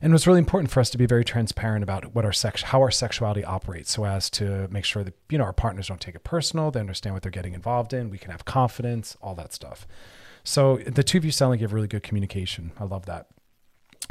[0.00, 2.62] and it was really important for us to be very transparent about what our sex,
[2.62, 6.00] how our sexuality operates, so as to make sure that you know our partners don't
[6.00, 6.70] take it personal.
[6.70, 8.10] They understand what they're getting involved in.
[8.10, 9.86] We can have confidence, all that stuff.
[10.42, 12.72] So the two of you sound like you have really good communication.
[12.78, 13.28] I love that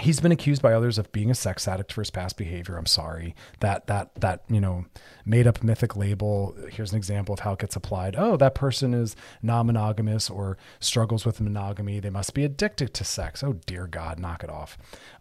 [0.01, 2.77] he's been accused by others of being a sex addict for his past behavior.
[2.77, 4.85] I'm sorry that that that you know
[5.25, 6.55] made up mythic label.
[6.71, 8.15] Here's an example of how it gets applied.
[8.17, 11.99] Oh, that person is non-monogamous or struggles with monogamy.
[11.99, 13.43] They must be addicted to sex.
[13.43, 14.77] Oh dear God, knock it off.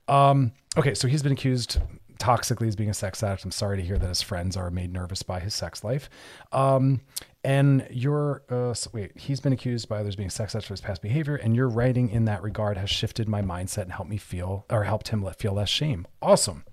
[0.09, 1.79] Um, okay, so he's been accused
[2.19, 3.45] toxically as being a sex addict.
[3.45, 6.09] I'm sorry to hear that his friends are made nervous by his sex life.
[6.53, 7.01] Um,
[7.45, 11.03] and your uh, wait, he's been accused by others being sex addict for his past
[11.03, 14.65] behavior, and your writing in that regard has shifted my mindset and helped me feel
[14.71, 16.07] or helped him feel less shame.
[16.21, 16.65] Awesome,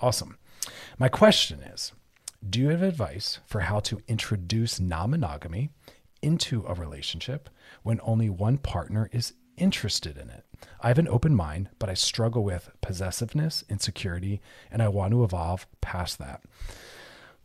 [0.00, 0.38] awesome.
[0.98, 1.92] My question is,
[2.48, 5.70] do you have advice for how to introduce non-monogamy
[6.22, 7.48] into a relationship
[7.82, 10.44] when only one partner is interested in it?
[10.80, 15.24] I have an open mind, but I struggle with possessiveness, insecurity, and I want to
[15.24, 16.42] evolve past that.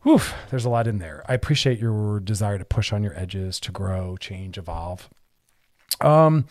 [0.02, 1.24] Whew, there's a lot in there.
[1.28, 5.08] I appreciate your desire to push on your edges, to grow, change, evolve.
[6.00, 6.46] Um,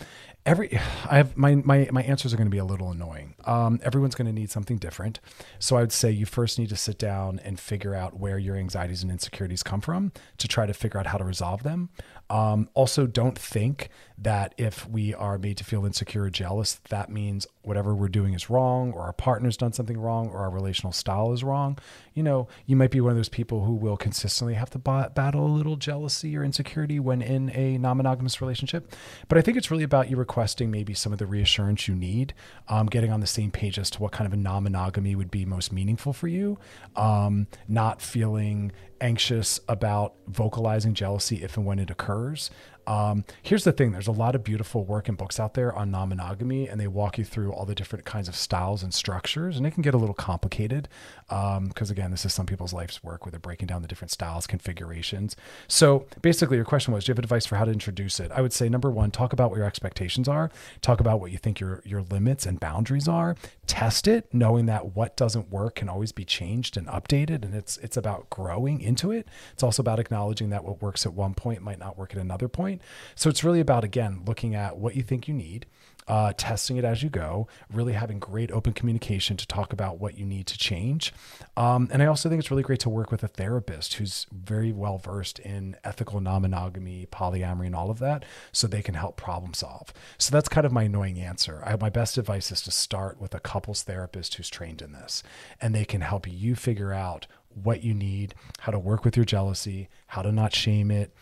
[0.46, 0.80] every
[1.10, 3.36] I have my my my answers are going to be a little annoying.
[3.46, 5.20] Um, everyone's going to need something different,
[5.60, 8.56] so I would say you first need to sit down and figure out where your
[8.56, 11.90] anxieties and insecurities come from to try to figure out how to resolve them.
[12.32, 17.10] Um, also, don't think that if we are made to feel insecure or jealous, that
[17.10, 20.94] means whatever we're doing is wrong, or our partner's done something wrong, or our relational
[20.94, 21.78] style is wrong.
[22.14, 25.46] You know, you might be one of those people who will consistently have to battle
[25.46, 28.96] a little jealousy or insecurity when in a non monogamous relationship.
[29.28, 32.34] But I think it's really about you requesting maybe some of the reassurance you need,
[32.70, 35.32] um, getting on the same page as to what kind of a non monogamy would
[35.32, 36.58] be most meaningful for you,
[36.96, 38.72] um, not feeling
[39.02, 42.50] anxious about vocalizing jealousy if and when it occurs.
[42.88, 45.92] Um, here's the thing there's a lot of beautiful work and books out there on
[45.92, 49.58] non monogamy, and they walk you through all the different kinds of styles and structures,
[49.58, 50.88] and it can get a little complicated
[51.28, 54.12] because, um, again, this is some people's life's work where they're breaking down the different
[54.12, 55.36] styles, configurations.
[55.68, 58.32] So basically, your question was do you have advice for how to introduce it?
[58.32, 60.50] I would say number one, talk about what your expectations are,
[60.82, 63.36] talk about what you think your, your limits and boundaries are,
[63.68, 67.78] test it, knowing that what doesn't work can always be changed and updated, and it's,
[67.78, 69.28] it's about growing into it.
[69.54, 72.48] It's also about acknowledging that what works at one point might not work at another
[72.48, 72.82] point point.
[73.16, 75.66] So it's really about, again, looking at what you think you need,
[76.08, 80.18] uh, testing it as you go, really having great open communication to talk about what
[80.18, 81.14] you need to change.
[81.56, 84.72] Um, and I also think it's really great to work with a therapist who's very
[84.72, 89.16] well versed in ethical non monogamy, polyamory, and all of that, so they can help
[89.16, 89.94] problem solve.
[90.18, 91.62] So that's kind of my annoying answer.
[91.66, 95.24] I, my best advice is to start with a couples therapist who's trained in this,
[95.62, 99.26] and they can help you figure out what you need, how to work with your
[99.26, 101.14] jealousy, how to not shame it,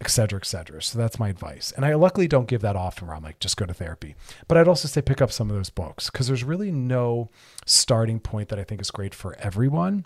[0.00, 0.82] et cetera, et cetera.
[0.82, 1.72] So that's my advice.
[1.72, 4.14] And I luckily don't give that often where I'm like, just go to therapy.
[4.46, 7.30] But I'd also say pick up some of those books because there's really no
[7.64, 10.04] starting point that I think is great for everyone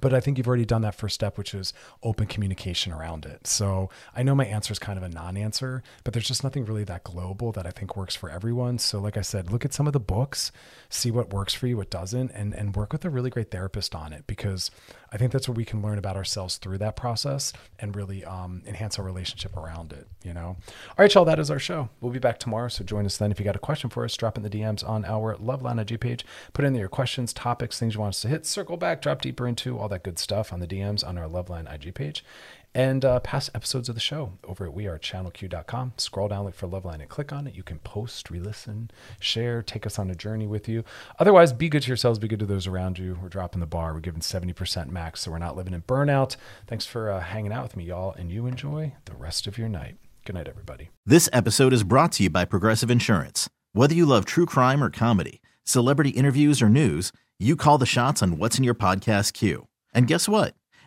[0.00, 3.46] but I think you've already done that first step, which is open communication around it.
[3.46, 6.64] So I know my answer is kind of a non answer, but there's just nothing
[6.64, 8.78] really that global that I think works for everyone.
[8.78, 10.52] So, like I said, look at some of the books,
[10.88, 13.94] see what works for you, what doesn't, and, and work with a really great therapist
[13.94, 14.70] on it because
[15.14, 18.62] I think that's where we can learn about ourselves through that process and really um,
[18.66, 20.08] enhance our relationship around it.
[20.24, 20.56] You know?
[20.56, 21.88] All right, y'all, that is our show.
[22.00, 22.66] We'll be back tomorrow.
[22.66, 23.30] So join us then.
[23.30, 26.00] If you got a question for us, drop in the DMs on our Loveline IG
[26.00, 26.26] page.
[26.52, 29.46] Put in your questions, topics, things you want us to hit, circle back, drop deeper
[29.46, 32.24] into all that good stuff on the DMs on our Loveline IG page.
[32.76, 35.92] And uh, past episodes of the show over at wearechannelq.com.
[35.96, 37.54] Scroll down, look for Loveline, and click on it.
[37.54, 40.82] You can post, re listen, share, take us on a journey with you.
[41.20, 43.16] Otherwise, be good to yourselves, be good to those around you.
[43.22, 43.94] We're dropping the bar.
[43.94, 46.36] We're giving 70% max, so we're not living in burnout.
[46.66, 49.68] Thanks for uh, hanging out with me, y'all, and you enjoy the rest of your
[49.68, 49.94] night.
[50.24, 50.90] Good night, everybody.
[51.06, 53.48] This episode is brought to you by Progressive Insurance.
[53.72, 58.20] Whether you love true crime or comedy, celebrity interviews or news, you call the shots
[58.20, 59.68] on what's in your podcast queue.
[59.92, 60.54] And guess what?